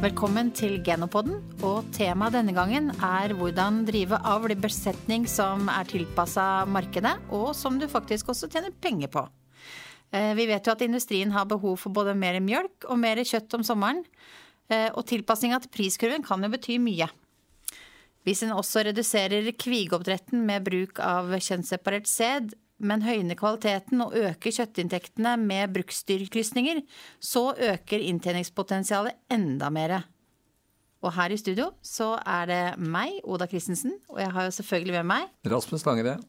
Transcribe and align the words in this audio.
Velkommen 0.00 0.48
til 0.56 0.78
Genopodden, 0.80 1.42
og 1.60 1.90
temaet 1.92 2.32
denne 2.32 2.54
gangen 2.56 2.86
er 3.04 3.34
hvordan 3.36 3.82
drive 3.84 4.16
avl 4.24 4.54
i 4.54 4.56
besetning 4.56 5.26
som 5.28 5.66
er 5.68 5.90
tilpassa 5.90 6.64
markedet, 6.64 7.12
og 7.28 7.50
som 7.52 7.76
du 7.76 7.84
faktisk 7.84 8.30
også 8.32 8.48
tjener 8.48 8.72
penger 8.80 9.10
på. 9.12 9.26
Eh, 10.16 10.32
vi 10.38 10.46
vet 10.48 10.64
jo 10.64 10.72
at 10.72 10.86
industrien 10.86 11.34
har 11.34 11.44
behov 11.50 11.76
for 11.82 11.92
både 11.92 12.14
mer 12.16 12.38
mjølk 12.40 12.88
og 12.88 12.96
mer 13.02 13.20
kjøtt 13.20 13.58
om 13.58 13.66
sommeren. 13.68 14.00
Eh, 14.72 14.88
og 14.88 15.04
tilpassinga 15.10 15.60
til 15.60 15.74
priskurven 15.76 16.24
kan 16.24 16.48
jo 16.48 16.52
bety 16.56 16.78
mye. 16.80 17.10
Hvis 18.24 18.40
en 18.46 18.56
også 18.56 18.86
reduserer 18.88 19.52
kvigeoppdretten 19.52 20.48
med 20.48 20.64
bruk 20.64 21.04
av 21.04 21.28
kjønnsseparert 21.36 22.08
sæd, 22.08 22.56
men 22.80 23.04
høyner 23.04 23.38
kvaliteten 23.38 24.02
og 24.04 24.16
øker 24.16 24.54
kjøttinntektene 24.56 25.36
med 25.40 25.74
bruksdyrkrysninger, 25.76 26.82
så 27.20 27.50
øker 27.54 28.06
inntjeningspotensialet 28.10 29.20
enda 29.32 29.70
mer. 29.72 30.00
Og 31.00 31.14
her 31.16 31.32
i 31.32 31.38
studio 31.40 31.70
så 31.84 32.14
er 32.28 32.50
det 32.50 32.62
meg, 32.80 33.20
Oda 33.24 33.48
Christensen, 33.48 33.96
og 34.12 34.20
jeg 34.20 34.32
har 34.34 34.48
jo 34.48 34.56
selvfølgelig 34.58 34.98
med 34.98 35.08
meg 35.14 35.52
Rasmus 35.52 35.86
Langered. 35.88 36.26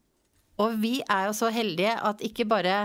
Og 0.61 0.75
vi 0.79 0.99
er 1.09 1.27
jo 1.29 1.35
så 1.35 1.49
heldige 1.51 1.93
at 1.97 2.21
ikke 2.23 2.45
bare 2.47 2.75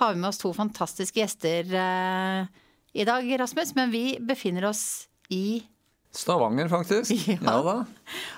har 0.00 0.12
vi 0.12 0.20
med 0.20 0.28
oss 0.30 0.42
to 0.42 0.52
fantastiske 0.54 1.20
gjester 1.20 1.70
eh, 1.80 2.50
i 2.94 3.06
dag, 3.06 3.30
Rasmus, 3.40 3.72
men 3.78 3.94
vi 3.94 4.18
befinner 4.22 4.68
oss 4.70 5.06
i 5.32 5.64
Stavanger, 6.14 6.68
faktisk. 6.70 7.10
Ja. 7.28 7.38
ja 7.42 7.56
da. 7.66 7.74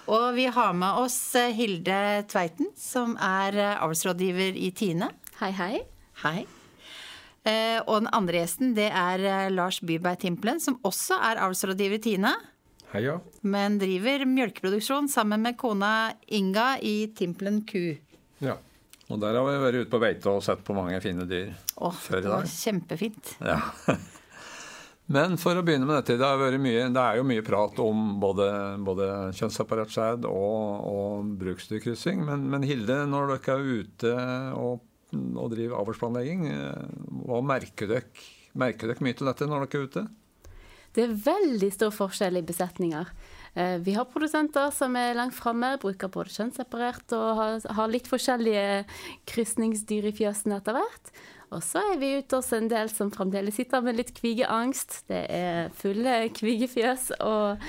Og 0.07 0.35
vi 0.37 0.45
har 0.55 0.75
med 0.79 1.01
oss 1.03 1.19
eh, 1.39 1.51
Hilde 1.57 1.97
Tveiten, 2.31 2.69
som 2.79 3.17
er 3.23 3.57
eh, 3.59 3.79
avlsrådgiver 3.83 4.55
i 4.59 4.69
Tine. 4.77 5.09
Hei, 5.41 5.51
hei. 5.59 5.81
Hei. 6.23 6.45
Eh, 7.47 7.81
og 7.87 8.05
den 8.05 8.11
andre 8.15 8.41
gjesten 8.43 8.75
det 8.77 8.89
er 8.95 9.51
Lars 9.55 9.81
Byberg 9.87 10.21
Timplen, 10.23 10.63
som 10.63 10.79
også 10.87 11.19
er 11.31 11.43
avlsrådgiver 11.43 11.99
i 11.99 12.05
Tine. 12.07 12.33
Hei, 12.93 13.03
ja. 13.09 13.17
Men 13.43 13.81
driver 13.83 14.23
mjølkeproduksjon 14.31 15.11
sammen 15.11 15.43
med 15.43 15.59
kona 15.59 16.13
Inga 16.39 16.77
i 16.87 17.09
Timplen 17.19 17.65
ku. 17.67 17.97
Ja. 18.45 18.55
Og 19.11 19.21
der 19.23 19.35
har 19.39 19.47
vi 19.47 19.59
vært 19.63 19.81
ute 19.83 19.91
på 19.93 20.01
beite 20.03 20.31
og 20.31 20.43
sett 20.43 20.63
på 20.67 20.75
mange 20.75 20.99
fine 21.03 21.27
dyr 21.31 21.51
Åh, 21.79 21.99
før 22.07 22.19
i 22.19 22.23
det 22.25 22.31
var 22.31 22.47
dag. 22.47 22.55
kjempefint. 22.55 23.35
Ja. 23.43 23.59
Men 25.13 25.37
for 25.39 25.55
å 25.55 25.63
begynne 25.63 25.87
med 25.87 26.01
dette, 26.01 26.17
det, 26.19 26.59
mye, 26.59 26.89
det 26.91 27.03
er 27.03 27.21
jo 27.21 27.27
mye 27.29 27.45
prat 27.47 27.79
om 27.83 28.17
både, 28.23 28.49
både 28.83 29.07
kjønnsseparert 29.39 29.93
sæd 29.95 30.27
og, 30.27 30.89
og 30.91 31.29
bruksdyrkryssing. 31.39 32.25
Men, 32.27 32.49
men 32.51 32.67
Hilde, 32.67 33.05
når 33.07 33.37
dere 33.37 33.55
er 33.55 33.85
ute 33.85 34.15
og, 34.59 34.83
og 35.15 35.53
driver 35.55 35.79
avlsplanlegging, 35.85 36.49
eh, 36.51 36.97
hva 37.23 37.43
merker 37.55 37.93
dere? 37.93 38.27
Merker 38.57 38.91
dere 38.91 39.05
mye 39.05 39.15
til 39.19 39.29
dette 39.29 39.47
når 39.47 39.67
dere 39.67 39.79
er 39.79 39.91
ute? 39.91 40.07
Det 40.97 41.05
er 41.05 41.17
veldig 41.27 41.69
stor 41.75 41.93
forskjell 41.93 42.41
i 42.41 42.45
besetninger. 42.49 43.09
Eh, 43.55 43.77
Vi 43.85 43.95
har 43.95 44.09
produsenter 44.11 44.71
som 44.75 44.97
er 44.99 45.15
langt 45.15 45.37
framme, 45.37 45.75
bruker 45.79 46.11
både 46.11 46.35
kjønnsseparert 46.35 47.15
og 47.15 47.27
har, 47.39 47.61
har 47.79 47.93
litt 47.93 48.09
forskjellige 48.11 48.83
krysningsdyr 49.29 50.11
i 50.11 50.15
fjøsene 50.17 50.59
etter 50.59 50.81
hvert. 50.81 51.13
Og 51.57 51.65
så 51.65 51.81
er 51.93 51.99
vi 52.01 52.13
ute 52.21 52.39
hos 52.39 52.53
en 52.53 52.69
del 52.69 52.91
som 52.93 53.11
fremdeles 53.15 53.57
sitter 53.57 53.85
med 53.85 53.97
litt 53.97 54.13
kvigeangst. 54.17 55.03
Det 55.09 55.23
er 55.33 55.71
fulle 55.77 56.19
kvigefjøs, 56.37 57.11
og 57.25 57.63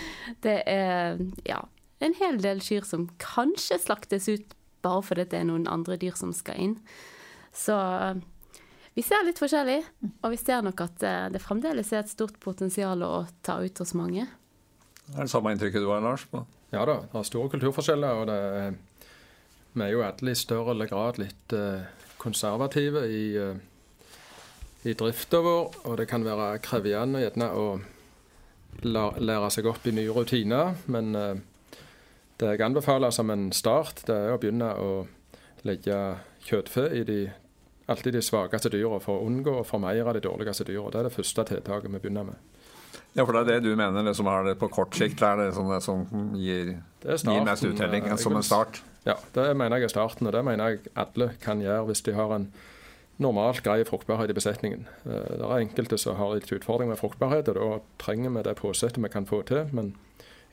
det 0.43 0.59
er 0.67 1.21
ja, 1.47 1.61
en 2.03 2.15
hel 2.19 2.41
del 2.43 2.61
kyr 2.63 2.85
som 2.87 3.07
kanskje 3.21 3.79
slaktes 3.81 4.27
ut 4.29 4.57
bare 4.85 5.03
fordi 5.03 5.25
det 5.31 5.39
er 5.39 5.47
noen 5.49 5.69
andre 5.71 5.97
dyr 5.99 6.17
som 6.19 6.33
skal 6.35 6.59
inn. 6.61 6.75
Så 7.55 7.75
eh, 7.75 8.19
vi 8.97 9.05
ser 9.05 9.25
litt 9.25 9.39
forskjellig, 9.41 9.79
og 10.21 10.33
vi 10.33 10.39
ser 10.41 10.63
nok 10.65 10.83
at 10.85 11.05
eh, 11.05 11.29
det 11.33 11.41
fremdeles 11.43 11.91
er 11.93 12.03
et 12.03 12.11
stort 12.11 12.37
potensial 12.43 13.01
å 13.05 13.25
ta 13.45 13.59
ut 13.63 13.81
hos 13.81 13.95
mange. 13.97 14.27
Er 15.15 15.23
det 15.23 15.31
samme 15.31 15.53
inntrykket 15.55 15.83
du 15.83 15.89
har, 15.89 16.03
Lars? 16.03 16.27
på? 16.29 16.43
ja 16.73 16.83
da, 16.83 16.97
det 17.07 17.15
er 17.15 17.27
store 17.27 17.51
kulturforskjeller. 17.53 18.21
og 18.21 18.27
det 18.27 18.37
er, 18.61 18.77
Vi 19.73 19.83
er 19.85 19.93
jo 19.93 20.03
alle 20.03 20.33
i 20.33 20.35
større 20.35 20.73
eller 20.73 20.89
grad 20.89 21.19
litt 21.21 21.53
eh, 21.55 21.87
konservative 22.17 23.05
i, 23.07 23.25
i 24.87 24.95
drifta 24.97 25.41
vår. 25.43 25.77
Og 25.85 25.97
det 25.99 26.07
kan 26.09 26.25
være 26.25 26.57
krevende 26.63 27.21
gjerne 27.23 27.51
å 27.53 27.67
lære 28.83 29.51
seg 29.53 29.67
opp 29.69 29.87
i 29.87 29.95
nye 29.95 30.13
rutiner. 30.13 30.77
Men 30.91 31.13
eh, 31.15 31.35
det 32.37 32.53
jeg 32.53 32.65
anbefaler 32.67 33.13
som 33.13 33.31
en 33.33 33.49
start, 33.55 34.05
det 34.07 34.15
er 34.15 34.35
å 34.35 34.41
begynne 34.41 34.73
å 34.77 34.91
legge 35.67 35.97
kjøttfe 36.47 36.85
i 36.95 37.03
de, 37.07 37.21
alltid 37.91 38.15
de 38.15 38.23
svakeste 38.23 38.71
dyra 38.71 38.99
for 39.03 39.19
å 39.19 39.27
unngå 39.27 39.59
å 39.59 39.65
formeire 39.67 40.13
de 40.15 40.23
dårligste 40.27 40.67
dyra. 40.69 40.91
Det 40.93 41.01
er 41.01 41.09
det 41.09 41.15
første 41.15 41.47
tiltaket 41.49 41.91
vi 41.91 42.03
begynner 42.03 42.29
med. 42.29 42.53
Ja, 43.17 43.25
for 43.25 43.33
det 43.33 43.41
er 43.41 43.57
det 43.57 43.71
du 43.71 43.75
mener 43.75 44.05
det 44.05 44.13
som 44.17 44.27
er 44.29 44.45
det 44.45 44.59
på 44.61 44.69
kort 44.69 44.93
sikt, 44.95 45.23
er 45.25 45.39
det 45.41 45.49
som, 45.55 45.69
det 45.71 45.81
som 45.81 46.03
gir, 46.37 46.75
Det 47.01 47.17
gir 47.17 47.45
mest 47.45 47.65
uttelling 47.65 48.11
som 48.21 48.35
en 48.37 48.45
start? 48.45 48.83
Ja, 49.07 49.15
det 49.33 49.47
mener 49.57 49.79
jeg 49.79 49.87
er 49.87 49.93
starten, 49.95 50.27
og 50.27 50.35
det 50.35 50.43
mener 50.45 50.75
jeg 50.75 50.91
alle 50.93 51.31
kan 51.41 51.63
gjøre 51.63 51.87
hvis 51.89 52.03
de 52.05 52.13
har 52.13 52.33
en 52.35 52.51
normalt 53.17 53.63
grei 53.65 53.83
fruktbarhet 53.85 54.29
i 54.29 54.37
besetningen. 54.37 54.87
Eh, 55.05 55.37
Det 55.37 55.41
er 55.41 55.59
enkelte 55.59 55.97
som 55.97 56.15
har 56.15 56.35
litt 56.35 56.51
utfordringer 56.51 56.93
med 56.95 56.99
fruktbarhet, 56.99 57.49
og 57.49 57.55
da 57.55 57.79
trenger 57.97 58.29
vi 58.29 58.43
det 58.43 58.55
påsettet 58.55 59.03
vi 59.03 59.09
kan 59.09 59.25
få 59.25 59.43
til. 59.45 59.69
Men 59.71 59.95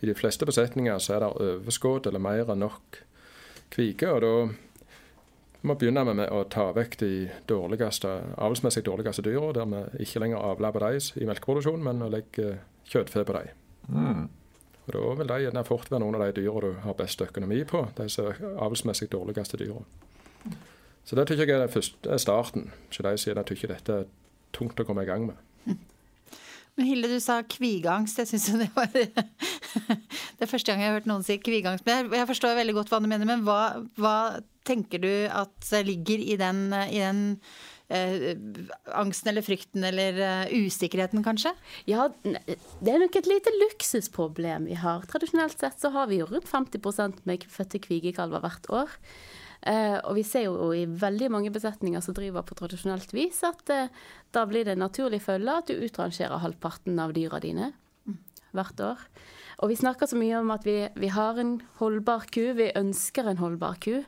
i 0.03 0.07
de 0.07 0.15
fleste 0.15 0.47
besetninger 0.47 0.99
så 0.99 1.15
er 1.17 1.21
det 1.21 1.33
overskudd 1.41 2.07
eller 2.07 2.19
mer 2.19 2.51
enn 2.51 2.61
nok 2.61 3.03
kvike, 3.71 4.09
og 4.13 4.21
da 4.21 4.55
må 5.65 5.75
vi 5.75 5.87
begynne 5.87 6.15
med 6.15 6.29
å 6.29 6.45
ta 6.49 6.73
vekk 6.73 6.99
de 7.01 7.31
dårligste, 7.49 8.11
avlsmessig 8.37 8.85
dårligste 8.85 9.23
dyra, 9.25 9.53
der 9.53 9.65
vi 9.65 10.05
ikke 10.05 10.21
lenger 10.21 10.57
på 10.57 10.79
dem 10.79 11.23
i 11.23 11.29
melkeproduksjonen, 11.31 11.85
men 11.85 12.03
å 12.03 12.11
legge 12.13 12.59
kjøttfe 12.85 13.25
på 13.25 13.33
dem. 13.33 13.49
Mm. 13.89 14.29
Og 14.87 14.93
Da 14.93 15.15
vil 15.15 15.27
de 15.27 15.39
gjerne 15.41 15.65
fort 15.65 15.91
være 15.91 16.01
noen 16.01 16.15
av 16.15 16.27
de 16.27 16.43
dyra 16.43 16.61
du 16.61 16.73
har 16.85 16.95
best 16.95 17.21
økonomi 17.21 17.65
på, 17.65 17.87
de 17.97 18.09
som 18.09 18.27
er 18.27 18.43
avlsmessig 18.61 19.09
dårligste 19.09 19.57
dyra. 19.57 19.81
Så 21.05 21.17
det 21.19 21.27
tykker 21.29 21.47
jeg 21.51 21.59
er, 21.61 21.67
det 21.67 21.75
første, 21.75 22.11
er 22.11 22.21
starten. 22.23 22.71
Så 22.95 23.05
de 23.05 23.13
sier 23.21 23.37
de 23.37 23.45
tykker 23.51 23.75
dette 23.75 23.99
er 24.03 24.07
tungt 24.57 24.79
å 24.81 24.87
komme 24.89 25.05
i 25.05 25.09
gang 25.09 25.27
med. 25.29 25.37
Men 26.77 26.89
Hilde, 26.89 27.11
du 27.13 27.21
sa 27.23 27.37
kvigangst. 27.47 28.19
Jeg 28.23 28.31
syns 28.33 28.49
jo 28.51 28.57
det 28.59 28.71
var 28.75 28.89
Det 28.95 30.43
er 30.43 30.51
første 30.51 30.71
gang 30.73 30.81
jeg 30.83 30.91
har 30.91 30.97
hørt 30.99 31.07
noen 31.11 31.23
si 31.27 31.37
kvigangst. 31.39 31.85
Men 31.87 32.01
jeg- 32.09 32.19
jeg 32.23 32.31
forstår 32.33 32.57
veldig 32.59 32.75
godt 32.81 32.91
hva 32.91 33.01
du 33.05 33.07
mener, 33.11 33.29
men 33.29 33.45
hva, 33.47 33.61
hva 34.01 34.17
tenker 34.67 34.99
du 35.03 35.13
at 35.29 35.71
ligger 35.85 36.19
i 36.25 36.37
den, 36.41 36.65
i 36.73 36.99
den 37.03 37.21
eh, 37.93 38.35
angsten 38.97 39.29
eller 39.31 39.45
frykten 39.45 39.85
eller 39.85 40.19
uh, 40.49 40.55
usikkerheten, 40.57 41.23
kanskje? 41.27 41.53
Ja, 41.91 42.09
det 42.25 42.91
er 42.95 43.03
nok 43.03 43.19
et 43.21 43.29
lite 43.31 43.53
luksusproblem 43.61 44.67
vi 44.73 44.79
har. 44.81 45.05
Tradisjonelt 45.11 45.61
sett 45.61 45.79
så 45.85 45.93
har 45.95 46.09
vi 46.11 46.23
jo 46.23 46.31
rundt 46.33 46.49
50% 46.51 47.23
med 47.29 47.45
fødte 47.53 47.83
kvigekalver 47.85 48.41
hvert 48.47 48.71
år. 48.73 48.97
Eh, 49.65 49.97
og 50.05 50.19
vi 50.19 50.25
ser 50.29 50.45
jo 50.45 50.73
i 50.77 50.85
veldig 50.85 51.31
mange 51.33 51.53
besetninger 51.53 52.03
som 52.05 52.17
driver 52.17 52.45
på 52.45 52.57
tradisjonelt 52.59 53.15
vis, 53.17 53.41
at 53.49 53.71
eh, 53.73 53.89
da 54.37 54.45
blir 54.49 54.67
det 54.67 54.75
en 54.75 54.85
naturlig 54.85 55.23
følge 55.25 55.55
at 55.57 55.71
du 55.71 55.81
utrangerer 55.87 56.43
halvparten 56.43 57.01
av 57.01 57.15
dyra 57.17 57.41
dine 57.41 57.73
hvert 58.55 58.83
år. 58.85 59.01
Og 59.63 59.71
vi 59.71 59.79
snakker 59.79 60.11
så 60.11 60.19
mye 60.19 60.37
om 60.41 60.53
at 60.55 60.67
vi, 60.67 60.77
vi 61.01 61.11
har 61.15 61.39
en 61.41 61.57
holdbar 61.81 62.29
ku, 62.35 62.53
vi 62.59 62.73
ønsker 62.77 63.31
en 63.31 63.41
holdbar 63.41 63.81
ku. 63.83 64.03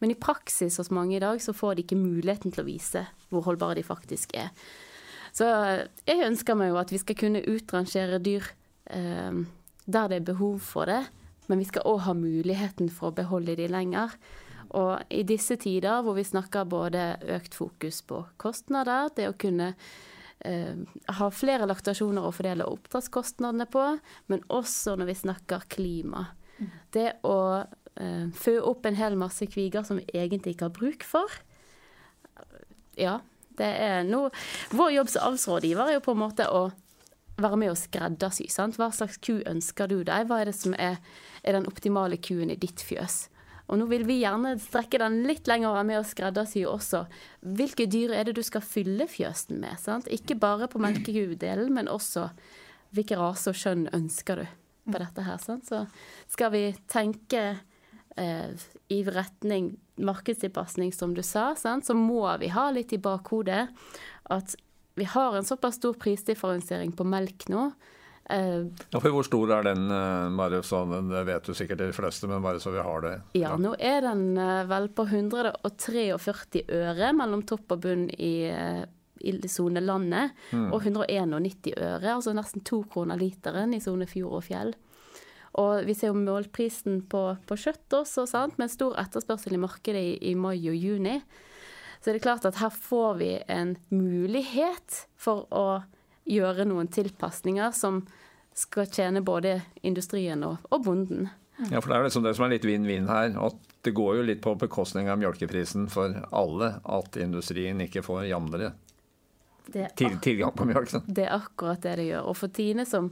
Men 0.00 0.12
i 0.14 0.16
praksis 0.16 0.78
hos 0.80 0.92
mange 0.94 1.18
i 1.18 1.22
dag 1.22 1.42
så 1.42 1.52
får 1.56 1.76
de 1.76 1.84
ikke 1.84 1.98
muligheten 2.00 2.54
til 2.54 2.62
å 2.62 2.68
vise 2.68 3.04
hvor 3.28 3.44
holdbare 3.44 3.76
de 3.80 3.84
faktisk 3.84 4.32
er. 4.38 4.52
Så 5.36 5.46
eh, 5.46 5.86
jeg 6.08 6.26
ønsker 6.26 6.58
meg 6.58 6.72
jo 6.72 6.78
at 6.80 6.92
vi 6.94 7.00
skal 7.02 7.18
kunne 7.18 7.44
utrangere 7.50 8.20
dyr 8.22 8.46
eh, 8.94 9.42
der 9.90 10.12
det 10.12 10.20
er 10.20 10.30
behov 10.32 10.60
for 10.64 10.88
det, 10.88 11.02
men 11.50 11.60
vi 11.60 11.66
skal 11.68 11.86
òg 11.88 12.04
ha 12.06 12.14
muligheten 12.14 12.90
for 12.94 13.10
å 13.10 13.16
beholde 13.16 13.56
de 13.58 13.66
lenger. 13.70 14.14
Og 14.78 15.02
i 15.10 15.22
disse 15.26 15.56
tider 15.60 16.04
hvor 16.04 16.16
vi 16.18 16.26
snakker 16.26 16.68
både 16.70 17.14
økt 17.34 17.56
fokus 17.58 18.00
på 18.06 18.22
kostnader, 18.40 19.10
det 19.16 19.28
å 19.30 19.36
kunne 19.38 19.72
eh, 20.46 20.78
ha 21.18 21.30
flere 21.34 21.66
laktasjoner 21.70 22.26
å 22.26 22.34
fordele 22.34 22.68
oppdrettskostnadene 22.70 23.66
på, 23.70 23.86
men 24.30 24.44
også 24.48 24.94
når 25.00 25.10
vi 25.10 25.18
snakker 25.24 25.66
klima. 25.72 26.28
Det 26.92 27.08
å 27.26 27.38
eh, 27.60 28.28
fø 28.36 28.58
opp 28.68 28.86
en 28.86 28.98
hel 28.98 29.16
masse 29.18 29.48
kviger 29.50 29.86
som 29.86 29.98
vi 29.98 30.06
egentlig 30.14 30.54
ikke 30.54 30.68
har 30.68 30.76
bruk 30.76 31.06
for. 31.06 31.40
Ja, 33.00 33.20
det 33.58 33.70
er 33.80 34.04
noe 34.04 34.30
Vår 34.76 34.92
jobb 34.94 35.10
som 35.12 35.30
avlsrådgiver 35.30 35.88
er 35.88 35.98
jo 35.98 36.04
på 36.04 36.14
en 36.14 36.22
måte 36.22 36.46
å 36.52 36.68
være 37.40 37.56
med 37.56 37.72
og 37.72 37.78
skreddersy. 37.80 38.48
sant? 38.52 38.76
Hva 38.76 38.90
slags 38.92 39.16
ku 39.24 39.40
ønsker 39.48 39.88
du 39.88 40.02
deg? 40.04 40.28
Hva 40.28 40.42
er 40.42 40.50
det 40.50 40.56
som 40.58 40.74
er, 40.76 40.98
er 41.42 41.56
den 41.56 41.68
optimale 41.70 42.20
kuen 42.20 42.52
i 42.52 42.58
ditt 42.60 42.84
fjøs? 42.84 43.29
Og 43.70 43.78
nå 43.78 43.86
vil 43.90 44.02
vi 44.08 44.18
gjerne 44.20 44.56
strekke 44.58 44.98
den 44.98 45.20
litt 45.28 45.46
lenger 45.50 45.70
og 45.70 45.76
være 45.78 45.88
med 45.92 46.00
å 46.00 46.06
skreddersy 46.06 46.64
også. 46.66 47.04
Hvilke 47.58 47.86
dyr 47.90 48.16
er 48.18 48.26
det 48.26 48.34
du 48.38 48.42
skal 48.46 48.64
fylle 48.66 49.06
fjøsen 49.10 49.60
med? 49.62 49.78
sant? 49.78 50.10
Ikke 50.10 50.34
bare 50.38 50.66
på 50.70 50.82
melkekudelen, 50.82 51.70
men 51.76 51.90
også 51.90 52.28
hvilke 52.96 53.18
rase 53.20 53.52
og 53.52 53.60
kjønn 53.60 53.86
ønsker 53.94 54.42
du 54.42 54.46
på 54.90 55.02
dette 55.02 55.26
her. 55.26 55.38
sant? 55.38 55.70
Så 55.70 55.84
skal 56.32 56.50
vi 56.56 56.64
tenke 56.90 57.44
eh, 58.18 58.66
i 58.90 59.00
retning 59.06 59.76
markedstilpasning, 60.00 60.90
som 60.96 61.14
du 61.14 61.22
sa, 61.22 61.52
sant? 61.54 61.86
så 61.86 61.94
må 61.94 62.24
vi 62.42 62.50
ha 62.50 62.70
litt 62.74 62.94
i 62.96 62.98
bakhodet 63.02 63.68
at 64.30 64.56
vi 64.98 65.06
har 65.08 65.36
en 65.36 65.46
såpass 65.46 65.78
stor 65.78 65.94
prisdifferensiering 66.00 66.92
på 66.96 67.06
melk 67.06 67.46
nå 67.52 67.68
ja, 68.30 69.00
for 69.00 69.10
Hvor 69.14 69.26
stor 69.26 69.52
er 69.58 69.66
den, 69.70 69.86
eh, 69.90 70.30
bare 70.38 70.62
sånn, 70.66 71.10
det 71.10 71.24
vet 71.28 71.48
du 71.48 71.56
sikkert 71.56 71.82
de 71.82 71.90
fleste, 71.96 72.28
men 72.30 72.44
bare 72.44 72.62
så 72.62 72.72
vi 72.74 72.82
har 72.84 73.04
det? 73.04 73.14
Ja, 73.38 73.56
nå 73.60 73.74
er 73.78 74.04
den 74.06 74.38
eh, 74.38 74.62
vel 74.70 74.88
på 74.94 75.06
143 75.08 76.64
øre 76.80 77.12
mellom 77.16 77.44
topp 77.48 77.76
og 77.76 77.82
bunn 77.86 78.06
i, 78.14 78.34
i 79.20 79.34
sone 79.50 79.82
landet, 79.84 80.36
mm. 80.52 80.70
og 80.70 80.86
191 80.86 81.74
øre, 81.76 82.14
altså 82.14 82.34
nesten 82.36 82.64
to 82.66 82.82
kroner 82.92 83.20
literen 83.20 83.74
i 83.76 83.82
sone 83.82 84.08
fjord 84.10 84.40
og 84.40 84.46
fjell. 84.46 84.74
Og 85.58 85.86
vi 85.86 85.96
ser 85.98 86.12
jo 86.12 86.18
målprisen 86.18 87.00
på, 87.10 87.24
på 87.46 87.58
kjøtt 87.58 88.00
også, 88.02 88.26
sant? 88.30 88.58
med 88.60 88.70
stor 88.70 88.94
etterspørsel 89.02 89.56
i 89.56 89.62
markedet 89.62 90.02
i, 90.02 90.12
i 90.30 90.34
mai 90.38 90.58
og 90.70 90.76
juni. 90.76 91.18
Så 92.00 92.10
det 92.10 92.20
er 92.20 92.28
klart 92.30 92.46
at 92.48 92.60
her 92.62 92.70
får 92.72 93.18
vi 93.20 93.32
en 93.50 93.74
mulighet 93.92 95.02
for 95.20 95.48
å 95.52 95.82
gjøre 96.28 96.66
noen 96.68 96.90
tilpasninger 96.92 97.72
som 97.76 98.02
skal 98.56 98.88
tjene 98.90 99.22
både 99.24 99.60
industrien 99.86 100.42
og, 100.46 100.58
og 100.70 100.84
bonden. 100.84 101.28
Ja, 101.68 101.80
for 101.80 101.92
Det 101.92 101.96
er 101.96 102.06
liksom 102.08 102.24
det 102.24 102.34
som 102.36 102.46
er 102.46 102.54
litt 102.54 102.66
vinn-vinn 102.66 103.08
her. 103.10 103.34
at 103.36 103.56
Det 103.84 103.92
går 103.96 104.16
jo 104.16 104.22
litt 104.28 104.40
på 104.44 104.54
bekostning 104.60 105.08
av 105.08 105.20
melkeprisen 105.20 105.88
for 105.92 106.16
alle 106.32 106.74
at 106.84 107.16
industrien 107.20 107.80
ikke 107.80 108.02
får 108.04 108.26
jevnere 108.28 108.72
til, 109.70 110.18
tilgang 110.20 110.52
på 110.56 110.66
mjølk. 110.68 110.96
Det 111.06 111.26
er 111.26 111.36
akkurat 111.36 111.82
det 111.84 111.96
det 112.00 112.08
gjør. 112.10 112.28
Og 112.32 112.36
for 112.36 112.52
Tine 112.52 112.86
som, 112.88 113.10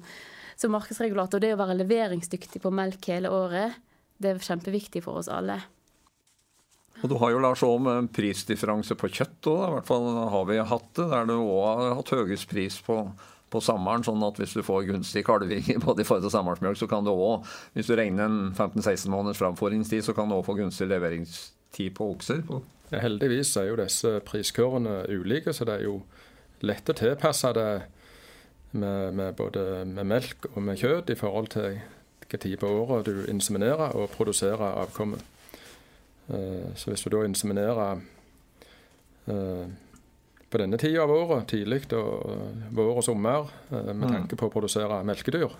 som 0.57 0.73
markedsregulator, 0.75 1.41
det 1.41 1.55
å 1.55 1.61
være 1.61 1.79
leveringsdyktig 1.83 2.63
på 2.65 2.73
melk 2.75 3.11
hele 3.13 3.33
året, 3.33 3.77
det 4.19 4.35
er 4.35 4.43
kjempeviktig 4.43 5.05
for 5.05 5.21
oss 5.21 5.31
alle. 5.31 5.61
Og 7.03 7.11
Du 7.11 7.15
har 7.21 7.31
jo 7.31 7.41
Lars 7.43 7.63
en 7.63 8.09
prisdifferanse 8.11 8.97
på 8.99 9.11
kjøtt 9.11 9.47
òg, 9.51 9.61
i 9.63 9.75
hvert 9.77 9.87
fall 9.87 10.07
har 10.33 10.47
vi 10.49 10.59
hatt 10.59 10.89
det. 10.99 11.07
Der 11.13 11.29
du 11.29 11.37
òg 11.39 11.67
har 11.67 11.99
hatt 12.01 12.15
høyest 12.15 12.49
pris 12.51 12.79
på, 12.83 12.97
på 13.51 13.63
sommeren. 13.63 14.03
sånn 14.07 14.25
at 14.27 14.41
hvis 14.41 14.57
du 14.59 14.65
får 14.67 14.89
gunstig 14.91 15.25
kalving 15.27 15.69
både 15.87 16.03
i 16.03 16.09
forhold 16.09 16.27
til 16.27 16.35
samværsmjølk, 16.35 16.81
så 16.81 16.91
kan 16.91 17.07
du 17.07 17.13
òg, 17.15 17.47
hvis 17.77 17.91
du 17.91 17.95
regner 17.99 18.27
en 18.27 18.41
15-16 18.51 19.07
måneders 19.15 19.39
framforingstid, 19.39 20.03
så 20.07 20.17
kan 20.17 20.29
du 20.29 20.39
òg 20.39 20.47
få 20.49 20.59
gunstig 20.59 20.91
leveringstid 20.91 21.95
på 21.95 22.11
okser. 22.17 22.43
Ja, 22.91 23.05
heldigvis 23.05 23.55
er 23.61 23.71
jo 23.71 23.79
disse 23.79 24.19
priskørene 24.27 25.05
ulike, 25.13 25.55
så 25.55 25.69
det 25.69 25.79
er 25.79 25.87
jo 25.87 26.01
lett 26.67 26.91
å 26.91 26.99
tilpasse 26.99 27.53
det 27.55 27.71
med, 28.73 29.15
med 29.15 29.37
både 29.39 29.85
med 29.87 30.07
melk 30.09 30.51
og 30.55 30.63
med 30.65 30.81
kjøtt 30.81 31.15
i 31.15 31.17
forhold 31.19 31.53
til 31.55 31.79
hvilken 32.19 32.43
tid 32.43 32.59
på 32.61 32.69
året 32.83 33.07
du 33.07 33.29
inseminerer 33.31 33.95
og 33.97 34.11
produserer 34.17 34.83
avkommet. 34.83 35.23
Eh, 36.29 36.75
så 36.75 36.91
hvis 36.91 37.03
du 37.03 37.11
da 37.13 37.25
inseminerer 37.25 38.01
eh, 39.27 39.67
på 40.49 40.61
denne 40.61 40.79
tida 40.81 41.05
av 41.05 41.13
året, 41.13 41.49
tidlig 41.49 41.87
vår 41.89 43.01
og 43.01 43.05
sommer, 43.05 43.51
eh, 43.71 43.93
med 43.95 44.05
mm. 44.05 44.13
tanke 44.13 44.37
på 44.37 44.49
å 44.49 44.53
produsere 44.53 45.01
melkedyr, 45.09 45.57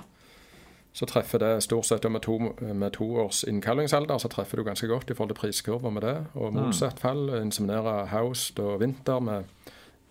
så 0.93 1.07
treffer 1.07 1.41
det 1.41 1.51
stort 1.63 1.87
sett 1.87 2.07
med 2.11 2.23
to, 2.25 2.39
med 2.61 2.93
to 2.97 3.07
års 3.23 3.45
innkallingsalder, 3.49 4.19
så 4.19 4.29
treffer 4.33 4.59
du 4.59 4.67
ganske 4.67 4.89
godt 4.89 5.11
i 5.11 5.15
forhold 5.15 5.35
til 5.35 5.41
priskurver 5.41 5.93
med 5.95 6.03
det. 6.03 6.17
Og 6.35 6.53
mm. 6.53 6.61
motsatt 6.61 7.01
fall, 7.01 7.29
inseminerer 7.39 8.09
haust 8.13 8.59
og 8.61 8.81
vinter 8.83 9.21
med 9.23 9.49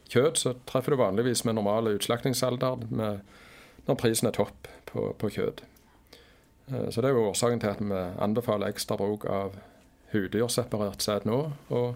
kjøtt, 0.08 0.40
så 0.40 0.54
treffer 0.70 0.96
du 0.96 1.02
vanligvis 1.02 1.44
med 1.46 1.58
normale 1.58 1.98
utslaktingsalder 1.98 2.86
med, 2.88 3.26
når 3.90 4.00
prisen 4.00 4.30
er 4.30 4.38
topp 4.38 4.70
på, 4.88 5.10
på 5.20 5.34
kjøtt. 5.34 5.66
Så 6.68 7.02
det 7.02 7.10
er 7.10 7.16
jo 7.16 7.30
årsaken 7.30 7.62
til 7.64 7.74
at 7.74 7.82
vi 7.84 8.00
anbefaler 8.24 8.72
ekstra 8.72 8.96
bruk 9.00 9.26
av 9.32 9.58
hudyrseparert 10.14 11.04
sæd 11.04 11.28
nå, 11.30 11.40
og 11.70 11.96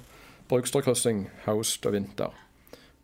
brukstrekryssing 0.51 1.25
høst 1.45 1.85
og 1.85 1.95
vinter. 1.95 2.35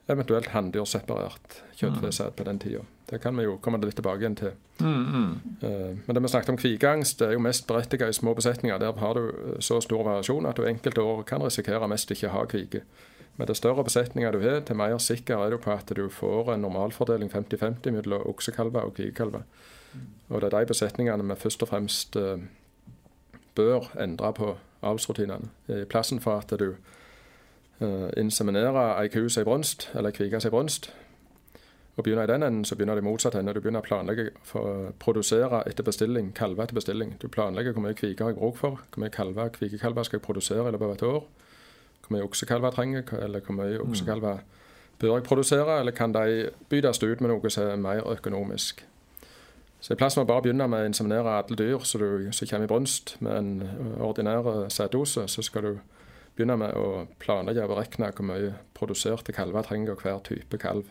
Eventuelt 0.07 0.53
hanndyrseparert 0.53 1.63
kjøttfesæd 1.79 2.31
på 2.37 2.43
den 2.47 2.59
tida. 2.59 2.83
Det 3.09 3.21
kan 3.21 3.37
vi 3.37 3.43
jo 3.43 3.57
komme 3.63 3.79
litt 3.79 3.95
tilbake 3.95 4.23
igjen 4.23 4.35
til. 4.35 4.55
Mm, 4.79 5.03
mm. 5.03 5.59
Men 6.05 6.15
det 6.15 6.23
vi 6.23 6.31
snakket 6.31 6.49
om 6.49 6.57
kvikangst, 6.59 7.19
det 7.19 7.27
er 7.27 7.37
jo 7.37 7.43
mest 7.43 7.67
berettiget 7.67 8.09
i 8.09 8.15
små 8.15 8.33
besetninger. 8.35 8.79
Der 8.79 8.99
har 8.99 9.13
du 9.13 9.29
eh, 9.29 9.59
så 9.59 9.79
stor 9.81 10.03
variasjon 10.03 10.45
at 10.45 10.57
du 10.57 10.65
enkelte 10.67 11.01
år 11.01 11.23
kan 11.23 11.43
risikere 11.43 11.87
mest 11.87 12.11
ikke 12.11 12.27
å 12.27 12.33
ha 12.35 12.43
kvike. 12.51 12.83
Men 13.37 13.47
det 13.47 13.57
større 13.57 13.83
besetninger 13.83 14.31
du 14.31 14.41
har, 14.41 14.59
til 14.65 14.75
mer 14.75 14.97
sikker 14.97 15.39
er 15.39 15.53
du 15.53 15.57
på 15.61 15.71
at 15.71 15.91
du 15.95 16.09
får 16.09 16.53
en 16.53 16.65
normalfordeling 16.65 17.31
50-50 17.31 17.95
mellom 17.95 18.27
oksekalver 18.27 18.89
og 18.89 18.95
kvigekalver. 18.97 19.45
Og 20.29 20.41
det 20.41 20.49
er 20.49 20.59
de 20.59 20.71
besetningene 20.73 21.23
vi 21.29 21.39
først 21.39 21.63
og 21.63 21.71
fremst 21.71 22.15
eh, 22.19 22.43
bør 23.55 23.91
endre 24.01 24.33
på 24.33 24.55
avlsrutinene. 24.81 25.49
I 25.67 25.83
plassen 25.89 26.19
for 26.19 26.41
at 26.41 26.53
du 26.59 26.69
uh, 27.81 28.09
inseminerer 28.17 28.97
ei 29.01 29.11
ku 29.13 29.27
seg 29.29 29.45
brunst, 29.47 29.89
eller 29.95 30.15
kvike 30.15 30.41
seg 30.41 30.53
brunst, 30.53 30.91
og 31.97 32.03
begynner 32.05 32.27
i 32.27 32.29
den 32.29 32.43
enden, 32.43 32.65
så 32.65 32.75
begynner 32.75 32.95
det 32.95 33.03
motsatt 33.03 33.35
ende. 33.35 33.55
Du 33.57 33.59
begynner 33.61 33.81
å 33.81 33.87
planlegge 33.87 34.29
for 34.45 34.69
å 34.69 34.89
produsere 35.01 35.63
etter 35.65 35.85
bestilling, 35.85 36.29
kalve 36.37 36.61
etter 36.63 36.77
bestilling. 36.77 37.15
Du 37.17 37.25
planlegger 37.33 37.73
hvor 37.73 37.81
mye 37.87 37.97
kvike 37.97 38.21
har 38.21 38.35
jeg 38.35 38.37
bruk 38.37 38.59
for, 38.59 38.83
hvor 38.93 39.01
mye 39.01 39.13
kalver, 39.13 39.49
kvikekalver 39.55 40.05
skal 40.05 40.19
jeg 40.19 40.25
produsere 40.27 40.67
i 40.67 40.75
løpet 40.75 40.85
av 40.85 40.93
et 40.93 41.05
år, 41.07 41.25
hvor 42.05 42.13
mye 42.13 42.27
oksekalver 42.27 42.75
trenger 42.75 43.15
eller 43.17 43.41
hvor 43.41 43.57
mye 43.57 43.79
mm. 43.79 43.89
oksekalver 43.89 44.45
bør 45.01 45.15
jeg 45.15 45.25
produsere, 45.25 45.79
eller 45.79 45.91
kan 45.97 46.13
de 46.13 46.51
byttes 46.69 47.01
ut 47.01 47.21
med 47.21 47.33
noe 47.33 47.49
som 47.53 47.65
er 47.65 47.81
mer 47.81 48.05
økonomisk. 48.13 48.85
Så 49.79 49.93
i 49.93 49.99
plass 49.99 50.17
for 50.17 50.25
å 50.25 50.29
bare 50.29 50.45
begynne 50.47 50.67
med 50.69 50.83
å 50.83 50.89
inseminere 50.89 51.37
alle 51.37 51.57
dyr 51.57 51.83
som 51.85 52.01
kommer 52.01 52.65
i 52.65 52.71
brunst 52.71 53.15
med 53.21 53.37
en 53.37 53.99
ordinær 54.01 54.67
sæddose, 54.73 55.27
så 55.29 55.45
skal 55.45 55.67
du 55.67 55.73
begynne 56.37 56.57
med 56.59 56.77
å 56.77 57.05
planlegge 57.21 57.65
og 57.65 57.75
beregne 57.75 58.13
hvor 58.13 58.29
mye 58.29 58.55
produserte 58.77 59.35
kalver 59.35 59.65
trenger 59.65 59.99
hver 59.99 60.23
type 60.25 60.59
kalv. 60.61 60.89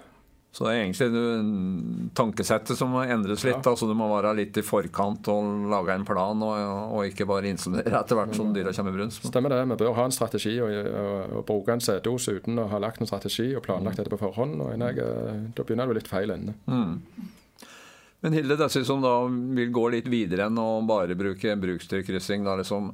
Så 0.57 0.65
det 0.65 0.71
er 0.73 0.87
egentlig 0.87 2.13
tankesettet 2.17 2.79
som 2.79 2.95
må 2.95 3.03
endres 3.05 3.43
litt. 3.45 3.59
Ja. 3.59 3.73
altså 3.75 3.91
Du 3.91 3.93
må 3.99 4.07
være 4.09 4.31
litt 4.39 4.57
i 4.57 4.63
forkant 4.65 5.29
og 5.29 5.67
lage 5.69 5.93
en 5.93 6.07
plan, 6.09 6.41
og, 6.47 6.95
og 6.97 7.11
ikke 7.11 7.27
bare 7.29 7.51
inseminere 7.51 7.93
etter 8.01 8.17
hvert 8.17 8.33
som 8.39 8.55
dyra 8.57 8.73
kommer 8.73 8.95
i 8.95 8.97
brunst. 8.97 9.27
Stemmer 9.29 9.53
det. 9.53 9.59
Vi 9.75 9.79
bør 9.83 9.93
ha 9.99 10.07
en 10.09 10.17
strategi 10.17 10.55
og, 10.65 10.73
og, 10.73 11.35
og 11.43 11.45
bruke 11.51 11.77
en 11.77 11.85
sæddose 11.85 12.39
uten 12.39 12.63
å 12.63 12.71
ha 12.73 12.81
lagt 12.81 13.05
en 13.05 13.11
strategi 13.11 13.51
og 13.53 13.67
planlagt 13.67 14.01
dette 14.01 14.15
på 14.15 14.23
forhånd. 14.23 14.57
og 14.65 14.73
jeg, 14.73 15.11
Da 15.59 15.67
begynner 15.67 15.93
du 15.93 15.99
litt 15.99 16.09
feil 16.09 16.33
ende. 16.33 16.57
Mm. 16.65 16.97
Men 18.27 18.35
Hilde, 18.35 18.57
disse 18.59 18.81
som 18.85 18.99
da 18.99 19.21
vil 19.55 19.69
gå 19.71 19.85
litt 19.95 20.09
videre 20.11 20.49
enn 20.49 20.57
å 20.59 20.81
bare 20.83 21.15
bruke 21.15 21.53
brukstyrkryssing, 21.63 22.43
da 22.43 22.57
liksom, 22.59 22.89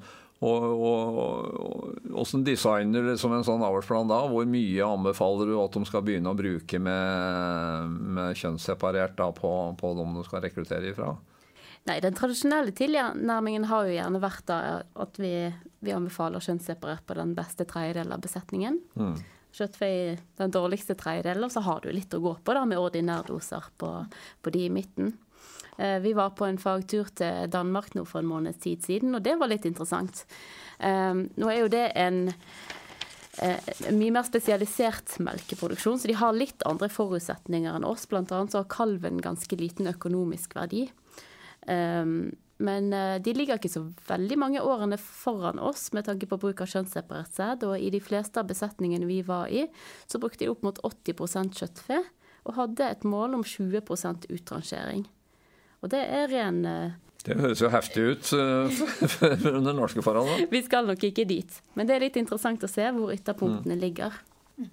og, 0.45 0.67
og, 0.67 1.17
og, 1.17 1.87
Hvordan 2.13 2.45
designer 2.45 3.01
du 3.01 3.09
liksom 3.15 3.33
en 3.33 3.47
sånn 3.47 3.65
avlsplan 3.65 4.13
da? 4.13 4.19
Hvor 4.29 4.45
mye 4.45 4.85
anbefaler 4.85 5.49
du 5.49 5.57
at 5.57 5.73
de 5.73 5.89
skal 5.89 6.05
begynne 6.05 6.35
å 6.35 6.37
bruke 6.37 6.83
med, 6.85 7.97
med 8.19 8.37
kjønnsseparert 8.43 9.17
da, 9.17 9.31
på, 9.33 9.57
på 9.81 9.97
dem 9.97 10.19
du 10.19 10.21
skal 10.29 10.45
rekruttere 10.45 10.93
ifra? 10.93 11.15
Nei, 11.89 11.97
Den 12.05 12.21
tradisjonelle 12.21 12.77
tilnærmingen 12.77 13.71
har 13.73 13.89
jo 13.89 13.97
gjerne 13.97 14.21
vært 14.21 14.45
da 14.53 14.59
at 14.85 15.17
vi, 15.17 15.33
vi 15.81 15.97
anbefaler 15.97 16.45
kjønnsseparert 16.45 17.09
på 17.09 17.17
den 17.17 17.33
beste 17.41 17.65
tredjedelen 17.65 18.13
av 18.13 18.21
besetningen. 18.29 18.83
Mm 19.01 19.17
kjøttfe 19.53 19.89
i 19.89 20.01
den 20.41 20.55
dårligste 20.55 20.97
tredjedelen, 20.99 21.45
og 21.47 21.53
så 21.53 21.63
har 21.67 21.83
du 21.83 21.91
litt 21.93 22.15
å 22.15 22.23
gå 22.23 22.37
på 22.45 22.57
da 22.57 22.65
med 22.69 22.81
ordinærdoser 22.81 23.69
på, 23.81 23.93
på 24.43 24.55
de 24.55 24.67
i 24.67 24.73
midten. 24.73 25.13
Eh, 25.79 25.99
vi 26.01 26.13
var 26.13 26.35
på 26.37 26.47
en 26.47 26.61
fagtur 26.61 27.09
til 27.17 27.49
Danmark 27.53 27.95
nå 27.97 28.05
for 28.09 28.23
en 28.23 28.31
måneds 28.31 28.61
tid 28.65 28.85
siden, 28.85 29.15
og 29.17 29.25
det 29.25 29.37
var 29.41 29.51
litt 29.53 29.67
interessant. 29.69 30.25
Eh, 30.79 31.15
nå 31.15 31.51
er 31.51 31.63
jo 31.63 31.73
det 31.73 31.87
en 32.01 32.23
eh, 32.29 33.73
mye 33.91 34.15
mer 34.15 34.27
spesialisert 34.29 35.17
melkeproduksjon, 35.25 36.01
så 36.01 36.11
de 36.11 36.19
har 36.21 36.37
litt 36.37 36.65
andre 36.69 36.91
forutsetninger 36.93 37.77
enn 37.77 37.89
oss. 37.89 38.09
Blant 38.11 38.33
annet 38.33 38.55
så 38.55 38.63
har 38.63 38.73
kalven 38.73 39.21
ganske 39.25 39.61
liten 39.61 39.91
økonomisk 39.93 40.57
verdi. 40.59 40.89
Men 42.63 42.93
eh, 42.95 43.19
de 43.23 43.35
ligger 43.35 43.59
ikke 43.59 43.73
så 43.73 43.85
veldig 44.09 44.39
mange 44.39 44.63
årene 44.63 44.99
foran 45.01 45.61
oss 45.63 45.89
med 45.97 46.07
tanke 46.07 46.29
på 46.31 46.39
bruk 46.41 46.63
av 46.63 46.71
kjønnsseparert 46.71 47.35
sæd. 47.35 47.67
Og 47.67 47.77
i 47.79 47.91
de 47.95 48.01
fleste 48.03 48.39
av 48.39 48.51
besetningene 48.51 49.09
vi 49.09 49.21
var 49.27 49.51
i, 49.51 49.67
så 50.07 50.21
brukte 50.23 50.45
de 50.45 50.53
opp 50.53 50.63
mot 50.67 50.79
80 50.87 51.51
kjøttfe. 51.59 52.03
Og 52.47 52.59
hadde 52.59 52.87
et 52.91 53.07
mål 53.07 53.39
om 53.39 53.47
20% 53.47 54.29
utrangering. 54.31 55.07
Og 55.83 55.91
det 55.91 56.03
er 56.07 56.31
ren 56.31 56.63
eh, 56.67 57.01
det 57.23 57.37
høres 57.39 57.61
jo 57.63 57.69
heftig 57.71 58.03
ut 58.03 58.31
uh, 58.35 58.81
under 59.53 59.77
norske 59.77 60.03
forhold. 60.03 60.49
Vi 60.51 60.63
skal 60.67 60.89
nok 60.89 61.05
ikke 61.07 61.23
dit. 61.29 61.59
Men 61.79 61.87
det 61.87 61.95
er 61.95 62.07
litt 62.09 62.19
interessant 62.19 62.65
å 62.67 62.71
se 62.71 62.89
hvor 62.97 63.13
ytterpunktene 63.15 63.77
mm. 63.77 63.83
ligger. 63.83 64.17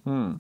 Mm. 0.02 0.40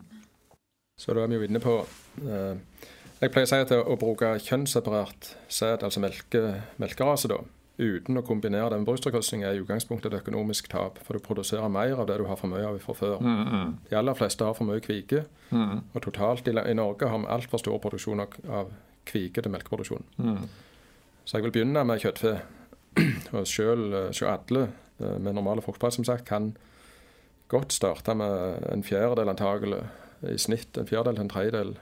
Så 0.98 1.14
da 1.14 1.22
er 1.22 1.30
vi 1.30 1.38
jo 1.38 1.46
inne 1.46 1.62
på 1.62 1.76
uh, 1.86 2.88
jeg 3.20 3.32
pleier 3.34 3.48
å 3.48 3.52
si 3.52 3.58
at 3.60 3.72
å 3.76 3.96
bruke 4.00 4.34
kjønnsseparert 4.46 5.34
sæd, 5.52 5.84
altså 5.84 6.02
melke, 6.04 6.44
melkerase, 6.80 7.32
da, 7.32 7.40
uten 7.80 8.20
å 8.20 8.24
kombinere 8.28 8.74
det 8.74 8.80
med 8.82 8.88
brystrekryssing, 8.90 9.44
er 9.48 9.56
i 9.56 9.62
utgangspunktet 9.64 10.12
et 10.12 10.22
økonomisk 10.22 10.68
tap. 10.72 11.00
For 11.06 11.16
du 11.16 11.24
produserer 11.24 11.72
mer 11.72 11.96
av 11.96 12.10
det 12.10 12.18
du 12.20 12.26
har 12.28 12.40
for 12.40 12.52
mye 12.52 12.68
av 12.68 12.80
fra 12.84 12.96
før. 12.98 13.18
Mm, 13.24 13.42
mm. 13.48 13.74
De 13.90 13.98
aller 14.00 14.18
fleste 14.20 14.48
har 14.48 14.56
for 14.58 14.68
mye 14.68 14.84
kvike. 14.84 15.24
Mm. 15.52 15.86
Og 15.94 16.04
totalt 16.04 16.48
i, 16.52 16.56
i, 16.56 16.76
Norge 16.76 17.08
har 17.08 17.24
vi 17.24 17.32
altfor 17.32 17.64
stor 17.64 17.80
produksjon 17.84 18.24
av, 18.26 18.36
av 18.52 18.74
kvike 19.10 19.44
til 19.44 19.56
melkeproduksjon. 19.56 20.08
Mm. 20.20 20.44
Så 21.24 21.38
jeg 21.38 21.48
vil 21.48 21.56
begynne 21.56 21.86
med 21.88 22.04
kjøttfe. 22.04 22.36
Og 23.38 23.46
selv, 23.48 23.96
selv 24.18 24.32
alle 24.34 24.66
eh, 25.00 25.20
med 25.22 25.38
normale 25.38 25.64
fruktbarhet 25.64 26.00
som 26.00 26.08
sagt, 26.08 26.28
kan 26.28 26.52
godt 27.50 27.74
starte 27.74 28.16
med 28.18 28.66
en 28.74 28.84
fjerdedel 28.84 29.32
antagelig, 29.32 29.84
i 30.28 30.36
snitt 30.42 30.76
en 30.76 30.88
fjerdedel 30.90 31.16
til 31.16 31.24
en 31.24 31.32
tredjedel 31.32 31.78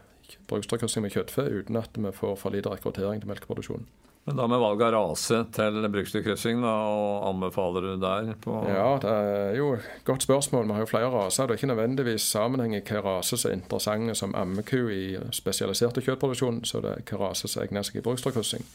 brukstrekryssing 0.50 1.06
med 1.06 1.14
kjøttfe 1.16 1.48
uten 1.48 1.80
at 1.80 1.96
vi 1.98 2.12
får 2.16 2.36
for 2.42 2.56
lite 2.56 2.72
rekruttering 2.74 3.24
til 3.24 3.32
melkeproduksjon. 3.32 3.88
Men 4.28 4.36
da 4.36 4.44
med 4.52 4.60
valg 4.60 4.82
av 4.84 4.90
rase 4.92 5.38
til 5.56 5.86
bruksdyrkryssing, 5.88 6.60
og 6.68 7.30
anbefaler 7.30 7.86
du 7.86 7.94
der 8.02 8.34
på 8.44 8.58
Ja, 8.68 8.90
det 9.00 9.14
er 9.14 9.54
jo 9.56 9.70
et 9.78 9.86
godt 10.04 10.26
spørsmål. 10.26 10.66
Vi 10.68 10.76
har 10.76 10.84
jo 10.84 10.90
flere 10.90 11.12
raser. 11.14 11.48
Det 11.48 11.56
er 11.56 11.62
ikke 11.62 11.70
nødvendigvis 11.72 12.26
sammenheng 12.34 12.76
i 12.76 12.82
hvilken 12.82 13.06
rase 13.06 13.40
som 13.40 13.54
er 13.54 13.56
interessante 13.56 14.18
som 14.20 14.36
ammeku 14.36 14.90
i 14.92 15.16
spesialiserte 15.32 16.04
kjøttproduksjon, 16.04 16.60
så 16.68 16.84
det 16.84 16.92
er 16.92 17.00
hvilken 17.00 17.22
rase 17.24 17.48
som 17.48 17.64
egner 17.64 17.88
seg 17.88 18.02
i 18.02 18.04
brukstrekryssing. 18.04 18.68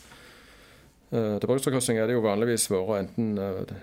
Uh, 1.12 1.36
til 1.36 1.50
brukstrekryssing 1.50 2.00
er 2.00 2.08
det 2.08 2.16
jo 2.16 2.24
vanligvis 2.24 2.70
vært 2.72 3.02
enten 3.02 3.36
uh, 3.36 3.76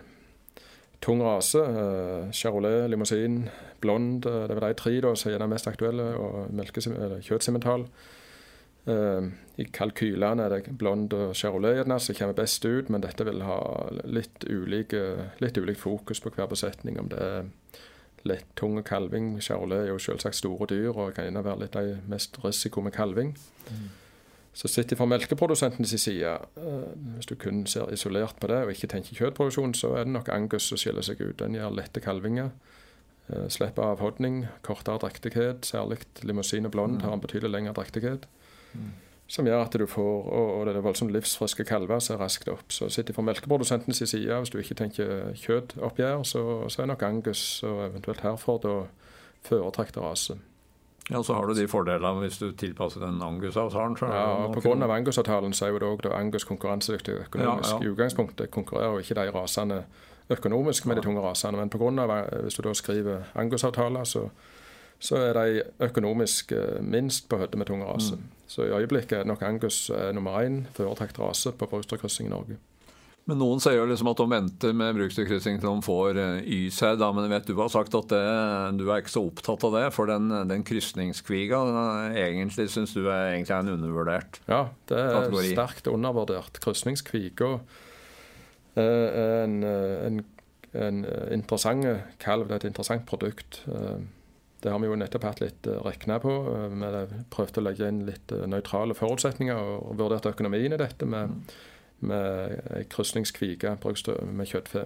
tung 1.02 1.22
rase, 1.24 1.60
uh, 1.60 2.32
charolais, 2.32 2.88
limousin, 2.90 3.50
blond. 3.82 4.26
Uh, 4.26 4.48
det 4.48 4.58
er 4.58 4.68
de 4.68 4.74
tre 4.80 4.96
da, 5.02 5.14
som 5.16 5.32
er 5.32 5.42
de 5.42 5.50
mest 5.52 5.68
aktuelle, 5.68 6.08
og 6.20 6.50
kjøttsemental. 7.26 7.86
Uh, 8.90 9.30
I 9.60 9.68
kalkylene 9.76 10.48
er 10.48 10.56
det 10.56 10.78
blond 10.80 11.14
og 11.14 11.36
charolais 11.36 11.86
som 12.04 12.16
kommer 12.16 12.34
best 12.34 12.66
ut, 12.66 12.90
men 12.90 13.02
dette 13.02 13.26
vil 13.28 13.44
ha 13.44 13.60
litt 14.04 14.44
ulik, 14.48 14.96
litt 15.40 15.58
ulik 15.58 15.78
fokus 15.78 16.20
på 16.20 16.32
hver 16.36 16.50
besetning. 16.52 17.00
Om 17.00 17.10
det 17.12 17.20
er 17.20 17.50
litt 18.28 18.48
tung 18.56 18.82
kalving. 18.84 19.38
Charolais 19.42 19.86
er 19.86 19.94
jo 19.94 20.00
selvsagt 20.00 20.36
store 20.36 20.68
dyr 20.68 20.92
og 20.92 21.16
kan 21.16 21.38
være 21.44 21.64
litt 21.64 21.76
de 21.78 22.00
mest 22.12 22.40
risiko 22.44 22.82
med 22.82 22.96
kalving. 22.96 23.36
Mm. 23.70 23.90
Så 24.60 24.68
sett 24.68 24.92
fra 24.98 25.06
melkeprodusentens 25.08 25.94
side, 26.04 26.34
uh, 26.60 26.88
hvis 27.16 27.30
du 27.30 27.38
kun 27.40 27.62
ser 27.70 27.94
isolert 27.96 28.36
på 28.42 28.50
det 28.52 28.58
og 28.66 28.74
ikke 28.74 28.90
tenker 28.92 29.16
kjøttproduksjon, 29.16 29.72
så 29.78 29.94
er 29.96 30.04
det 30.04 30.12
nok 30.18 30.32
Angus 30.36 30.68
som 30.68 30.80
skiller 30.80 31.06
seg 31.06 31.22
ut. 31.22 31.38
Den 31.40 31.56
gjør 31.56 31.78
lette 31.78 32.04
kalvinger. 32.04 32.50
Uh, 33.30 33.46
slipper 33.48 33.94
avhodning, 33.94 34.42
kortere 34.68 35.00
drektighet. 35.00 35.64
Særlig 35.70 36.02
limousin 36.28 36.68
og 36.68 36.76
blond 36.76 36.98
mm. 36.98 37.06
har 37.06 37.16
en 37.16 37.24
betydelig 37.24 37.54
lengre 37.54 37.78
drektighet. 37.80 38.28
Som 39.30 39.48
gjør 39.48 39.64
at 39.64 39.80
du 39.80 39.86
får 39.88 40.28
og, 40.28 40.68
det 40.68 40.76
er 40.76 40.84
voldsomt 40.84 41.14
livsfriske 41.14 41.64
kalver 41.70 42.04
som 42.04 42.18
er 42.18 42.24
raskt 42.26 42.52
opp. 42.52 42.68
Så 42.74 42.90
sitter 42.92 43.16
fra 43.16 43.24
melkeprodusentens 43.30 44.04
side, 44.04 44.42
hvis 44.42 44.52
du 44.52 44.60
ikke 44.60 44.76
tenker 44.76 45.32
kjøttoppgjør, 45.40 46.26
så, 46.28 46.44
så 46.68 46.84
er 46.84 46.92
nok 46.92 47.06
Angus 47.08 47.64
og 47.64 47.86
eventuelt 47.88 48.26
Herford 48.26 48.68
og 48.68 48.88
foretrekte 49.46 50.04
rase. 50.04 50.36
Ja, 51.10 51.24
Så 51.24 51.34
har 51.34 51.48
du 51.48 51.54
de 51.58 51.68
fordelene 51.68 52.22
hvis 52.22 52.38
du 52.38 52.52
tilpasser 52.52 53.02
den 53.02 53.22
Angus-avtalen. 53.22 53.98
Ja, 54.02 54.26
og 54.46 54.56
Pga. 54.56 54.76
Angus-avtalen 54.94 55.54
så 55.54 55.66
er 55.66 55.74
jo 55.74 55.96
òg 55.96 56.06
Angus 56.14 56.46
konkurransedyktig 56.46 57.16
økonomisk. 57.26 57.72
Ja, 57.72 57.80
ja. 57.82 57.84
I 57.84 57.90
utgangspunktet 57.94 58.52
konkurrerer 58.52 58.94
jo 58.94 59.02
ikke 59.02 59.18
de 59.18 59.32
rasene 59.34 59.84
økonomisk 60.30 60.86
med 60.86 61.00
de 61.00 61.02
tunge 61.02 61.22
rasene, 61.26 61.58
men 61.58 61.70
på 61.74 61.82
grunn 61.82 62.00
av, 62.00 62.14
hvis 62.44 62.60
du 62.60 62.62
da 62.62 62.74
skriver 62.78 63.32
Angus-avtaler, 63.36 64.06
så 64.06 64.30
så 65.00 65.16
er 65.16 65.38
de 65.38 65.62
økonomisk 65.88 66.52
eh, 66.52 66.82
minst 66.84 67.30
på 67.32 67.40
høyde 67.40 67.58
med 67.58 67.70
tunge 67.70 67.88
raser. 67.88 68.20
Mm. 68.20 68.48
Så 68.48 68.66
i 68.68 68.74
øyeblikket 68.76 69.22
er 69.22 69.30
nok 69.30 69.42
Angus 69.48 69.90
eh, 69.90 70.10
nummer 70.16 70.42
én 70.44 70.66
foretrukket 70.76 71.20
rase 71.20 71.52
på 71.56 71.66
brukstyrkryssing 71.72 72.28
i 72.28 72.34
Norge. 72.34 72.58
Men 73.30 73.38
Noen 73.38 73.62
sier 73.62 73.78
jo 73.78 73.86
liksom 73.90 74.10
at 74.10 74.20
de 74.22 74.26
venter 74.32 74.74
med 74.74 74.96
bruksdyrkryssing 74.98 75.60
til 75.62 75.70
de 75.70 75.86
får 75.86 76.18
eh, 76.18 76.48
Y-sæd. 76.56 77.04
Men 77.16 77.30
vet 77.30 77.46
du 77.46 77.54
har 77.60 77.70
sagt 77.70 77.94
at 77.98 78.10
det, 78.10 78.24
du 78.80 78.88
er 78.90 79.04
ikke 79.04 79.14
så 79.14 79.26
opptatt 79.28 79.66
av 79.68 79.76
det, 79.78 79.86
for 79.94 80.10
den, 80.10 80.32
den 80.50 80.66
krysningskviga 80.66 81.60
egentlig 82.18 82.70
syns 82.74 82.96
du 82.98 83.04
er 83.06 83.36
egentlig 83.36 83.56
en 83.60 83.74
undervurdert 83.76 84.42
Ja, 84.50 84.64
det 84.90 84.98
er 84.98 85.14
kategori. 85.20 85.54
sterkt 85.54 85.92
undervurdert. 85.94 86.58
Krysningskviga 86.64 87.54
er 88.80 89.44
en, 89.44 89.58
en, 89.66 90.22
en 90.74 91.04
interessant 91.36 91.86
kalv, 92.22 92.48
det 92.48 92.56
er 92.56 92.64
et 92.64 92.72
interessant 92.72 93.06
produkt. 93.10 93.62
Det 94.60 94.72
har 94.74 94.80
vi 94.82 94.90
jo 94.90 94.98
nettopp 95.00 95.24
hatt 95.24 95.42
litt 95.44 95.68
regna 95.86 96.18
på. 96.20 96.34
Eh, 96.52 97.06
vi 97.14 97.24
prøvde 97.32 97.62
å 97.62 97.66
legge 97.70 97.88
inn 97.92 98.06
litt 98.08 98.34
nøytrale 98.52 98.98
forutsetninger 98.98 99.56
og, 99.56 99.92
og 99.92 100.00
vurderte 100.02 100.34
økonomien 100.34 100.76
i 100.76 100.80
dette 100.82 101.08
med, 101.08 101.38
med 102.06 102.58
ei 102.78 102.86
krysningskvike 102.90 103.76
med 103.80 104.50
kjøttfe. 104.50 104.86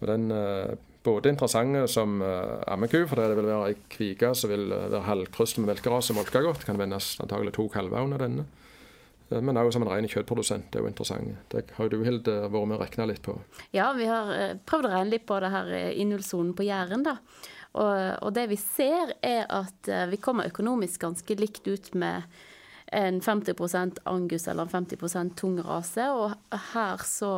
Og 0.00 0.10
den 0.10 0.30
er 0.34 0.74
både 1.04 1.32
interessant 1.32 1.90
som 1.92 2.20
uh, 2.24 2.60
ammeku, 2.72 3.04
for 3.08 3.20
det 3.20 3.36
vil 3.36 3.48
være 3.48 3.70
ei 3.70 3.78
kvike 3.92 4.34
som 4.34 4.52
vil 4.52 4.70
være 4.72 5.04
halvkrysset 5.08 5.60
med 5.60 5.74
melkerase 5.74 6.14
og 6.14 6.20
molke 6.20 6.44
godt. 6.44 6.64
Kan 6.64 6.80
vendes 6.80 7.14
antagelig 7.20 7.54
to 7.56 7.68
kalver 7.72 8.04
under 8.04 8.24
denne. 8.24 8.46
Men 9.34 9.56
òg 9.56 9.70
som 9.72 9.82
en 9.82 9.88
ren 9.88 10.06
kjøttprodusent. 10.08 10.68
Det 10.70 10.78
er 10.78 10.84
jo 10.84 10.90
interessant. 10.90 11.36
Det 11.50 11.64
har 11.76 11.88
du 11.90 12.02
Hilde 12.04 12.34
vært 12.44 12.68
med 12.68 12.76
og 12.76 12.82
regna 12.84 13.06
litt 13.08 13.22
på? 13.24 13.34
Ja, 13.74 13.88
vi 13.96 14.06
har 14.06 14.58
prøvd 14.68 14.88
å 14.88 14.92
regne 14.92 15.14
litt 15.16 15.24
på 15.26 15.38
det 15.40 15.50
her 15.50 15.70
i 15.90 16.04
nullsonen 16.06 16.52
på 16.56 16.66
Jæren. 16.66 17.06
da. 17.06 17.16
Og, 17.74 17.94
og, 18.22 18.30
det 18.36 18.46
vi 18.52 18.58
ser, 18.60 19.16
er 19.24 19.48
at 19.50 19.88
eh, 19.90 20.06
vi 20.12 20.20
kommer 20.22 20.50
økonomisk 20.50 21.02
ganske 21.02 21.36
likt 21.38 21.66
ut 21.66 21.90
med 21.98 22.22
en 22.94 23.20
50% 23.20 24.02
angus 24.10 24.48
eller 24.48 24.68
en 24.68 24.74
50 24.86 25.34
tung 25.38 25.58
rase, 25.66 26.06
og 26.14 26.34
her 26.72 27.02
så 27.04 27.32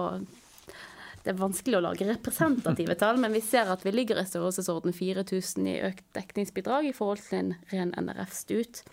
det 1.27 1.33
er 1.33 1.41
vanskelig 1.41 1.81
å 1.81 1.83
lage 1.83 2.07
representative 2.07 2.95
tall, 3.01 3.19
men 3.19 3.35
vi 3.35 3.43
ser 3.43 3.73
at 3.73 3.83
vi 3.83 3.91
ligger 3.95 4.21
i 4.21 4.27
størrelsesorden 4.29 4.95
4000 4.95 5.71
i 5.73 5.79
økt 5.89 6.05
dekningsbidrag 6.15 6.87
i 6.87 6.95
forhold 6.95 7.25
til 7.27 7.41
en 7.41 7.55
ren 7.73 7.95
NRF-stut. 7.99 8.85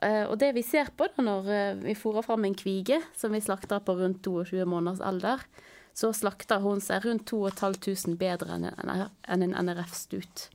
Eh, 0.00 0.24
og 0.24 0.38
det 0.40 0.54
vi 0.56 0.64
ser 0.64 0.88
på 0.96 1.10
da 1.12 1.24
når 1.26 1.50
eh, 1.52 1.82
vi 1.82 1.98
fôrer 1.98 2.24
fram 2.24 2.46
en 2.48 2.56
kvige 2.56 3.02
som 3.12 3.36
vi 3.36 3.42
slakter 3.44 3.82
på 3.84 3.98
rundt 3.98 4.24
22 4.24 4.64
måneders 4.64 5.04
alder, 5.04 5.44
så 5.92 6.14
slakter 6.16 6.62
hun 6.64 6.80
seg 6.80 7.04
rundt 7.04 7.26
2500 7.28 8.16
bedre 8.16 8.56
enn 8.56 9.44
en 9.44 9.56
NRF-stut. 9.66 10.46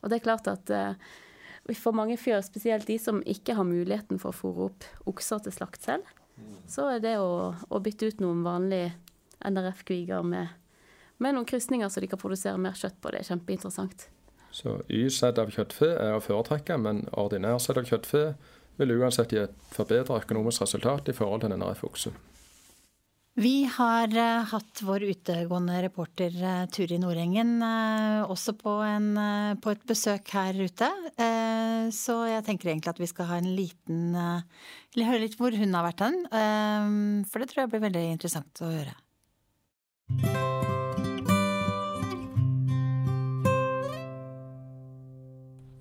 Og 0.00 0.08
det 0.08 0.16
er 0.16 0.24
klart 0.24 0.48
at 0.48 0.70
uh, 0.72 0.94
for 1.78 1.96
mange 1.96 2.16
fjør, 2.20 2.40
spesielt 2.44 2.88
de 2.88 2.96
som 2.98 3.20
ikke 3.28 3.54
har 3.58 3.66
muligheten 3.68 4.20
for 4.22 4.32
å 4.32 4.36
fôre 4.36 4.70
opp 4.70 4.86
okser 5.10 5.44
til 5.44 5.54
slakt 5.54 5.84
selv, 5.86 6.08
så 6.70 6.86
er 6.94 7.02
det 7.04 7.16
å, 7.20 7.52
å 7.52 7.80
bytte 7.82 8.08
ut 8.10 8.22
noen 8.22 8.44
vanlige 8.46 8.92
NRF-kviger 9.44 10.24
med, 10.26 10.54
med, 11.18 11.34
noen 11.34 11.48
krysninger 11.48 11.90
så 11.90 12.02
de 12.02 12.08
kan 12.10 12.20
produsere 12.20 12.60
mer 12.60 12.78
kjøtt 12.78 13.00
på, 13.00 13.12
det 13.12 13.22
er 13.22 13.30
kjempeinteressant. 13.32 14.06
Så 14.54 14.80
Y-sett 14.90 15.38
av 15.38 15.52
kjøttfe 15.54 15.92
er 15.94 16.16
å 16.16 16.22
foretrekke, 16.24 16.78
men 16.80 17.04
ordinær 17.12 17.60
sett 17.62 17.78
av 17.78 17.86
kjøttfe 17.86 18.24
vil 18.80 18.96
uansett 18.96 19.34
gi 19.34 19.42
et 19.44 19.56
forbedret 19.74 20.24
økonomisk 20.24 20.64
resultat 20.64 21.10
i 21.12 21.14
forhold 21.16 21.44
til 21.44 21.54
NRF-okse. 21.54 22.14
Vi 23.40 23.64
har 23.64 24.12
uh, 24.12 24.44
hatt 24.50 24.82
vår 24.84 25.06
utegående 25.14 25.78
reporter 25.80 26.34
uh, 26.44 26.66
Turi 26.68 26.98
Nordengen 27.00 27.54
uh, 27.64 28.28
også 28.28 28.52
på, 28.52 28.74
en, 28.84 29.14
på, 29.62 29.72
et 29.72 29.86
besøk 29.88 30.28
her 30.36 30.58
ute. 30.60 30.88
så 31.96 32.16
jeg 32.28 32.44
tenker 32.44 32.68
egentlig 32.68 32.92
at 32.92 33.00
vi 33.00 33.08
skal 33.08 33.28
ha 33.30 33.38
en 33.40 33.48
liten 33.56 34.12
Eller 34.16 35.08
høre 35.08 35.22
litt 35.24 35.38
hvor 35.40 35.56
hun 35.56 35.72
har 35.74 35.86
vært 35.86 36.02
hen. 36.04 36.18
for 37.30 37.40
det 37.40 37.48
tror 37.50 37.62
jeg 37.62 37.70
blir 37.72 37.82
veldig 37.86 38.02
interessant 38.10 38.60
å 38.60 38.68
høre. 38.68 38.94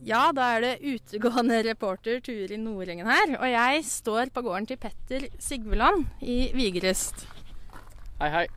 Ja, 0.09 0.29
da 0.33 0.47
er 0.55 0.63
det 0.63 0.71
utegående 0.79 1.59
reporter 1.67 2.23
Turi 2.23 2.57
Nordengen 2.57 3.09
her. 3.09 3.35
Og 3.35 3.51
jeg 3.51 3.83
står 3.85 4.31
på 4.33 4.45
gården 4.47 4.71
til 4.71 4.79
Petter 4.81 5.27
Sigveland 5.43 6.07
i 6.23 6.39
Vigrest. 6.55 7.27
Hei, 8.19 8.27
hei. 8.33 8.47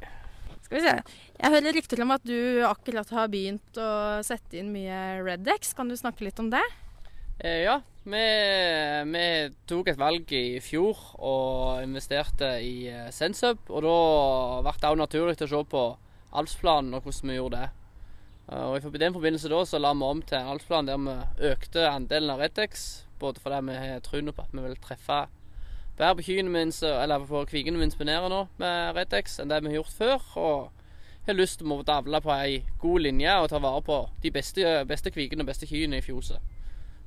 Skal 0.64 0.74
vi 0.74 0.80
se. 0.82 0.92
Jeg 1.38 1.50
hører 1.54 1.76
rykter 1.76 2.00
om 2.02 2.10
at 2.10 2.24
du 2.26 2.64
akkurat 2.66 3.10
har 3.14 3.28
begynt 3.30 3.76
å 3.78 3.90
sette 4.26 4.56
inn 4.58 4.72
mye 4.74 5.20
Redex. 5.22 5.70
Kan 5.78 5.86
du 5.86 5.94
snakke 5.94 6.24
litt 6.26 6.40
om 6.42 6.48
det? 6.50 6.62
Eh, 7.38 7.60
ja, 7.68 7.76
vi, 8.02 8.22
vi, 9.12 9.22
tok 9.70 9.92
et 9.92 10.00
valg 10.00 10.34
i 10.34 10.58
fjor 10.58 10.98
og 11.14 11.84
investerte 11.84 12.48
i 12.58 12.88
eh, 12.90 13.12
Sensub. 13.14 13.62
Og 13.70 13.86
da 13.86 13.94
ble 14.66 14.72
det 14.82 14.90
òg 14.90 14.98
naturlig 14.98 15.36
å 15.46 15.50
se 15.52 15.62
på 15.76 15.84
Alfsplanen 16.42 16.98
og 16.98 17.06
hvordan 17.06 17.30
vi 17.30 17.38
gjorde 17.38 17.60
det. 17.62 17.70
Eh, 18.48 18.66
og 18.66 18.90
I 18.90 19.04
den 19.04 19.14
forbindelse 19.14 19.52
da 19.52 19.62
så 19.62 19.78
la 19.78 19.94
vi 19.94 20.08
om 20.08 20.24
til 20.26 20.40
en 20.40 20.50
Alfsplan 20.56 20.90
der 20.90 21.06
vi 21.06 21.52
økte 21.52 21.86
andelen 21.86 22.34
av 22.34 22.42
Redex. 22.42 23.04
Både 23.22 23.38
fordi 23.38 23.62
vi 23.70 23.78
har 23.78 24.02
troen 24.02 24.34
på 24.34 24.42
at 24.42 24.58
vi 24.58 24.66
vil 24.66 24.82
treffe 24.82 25.22
bedre 26.02 26.18
på 26.18 26.26
kyrne 26.26 26.52
mine, 26.52 26.92
eller 26.92 27.26
på 27.28 27.44
kvigene 27.50 27.80
mine 27.80 27.94
spinere 27.94 28.30
nå 28.32 28.44
med 28.60 28.96
Redex 28.98 29.38
enn 29.40 29.52
det 29.52 29.62
vi 29.62 29.72
har 29.72 29.80
gjort 29.80 29.98
før. 29.98 30.30
Og 30.42 30.82
har 31.26 31.38
lyst 31.38 31.60
til 31.60 31.70
å 31.70 31.82
davle 31.86 32.18
på 32.22 32.32
ei 32.34 32.62
god 32.82 33.04
linje 33.04 33.36
og 33.38 33.48
ta 33.52 33.60
vare 33.62 33.82
på 33.86 34.00
de 34.24 34.32
beste, 34.34 34.74
beste 34.90 35.12
kvigene 35.14 35.44
og 35.44 35.52
beste 35.52 35.68
kyrne 35.70 36.00
i 36.00 36.04
fjoset. 36.04 36.42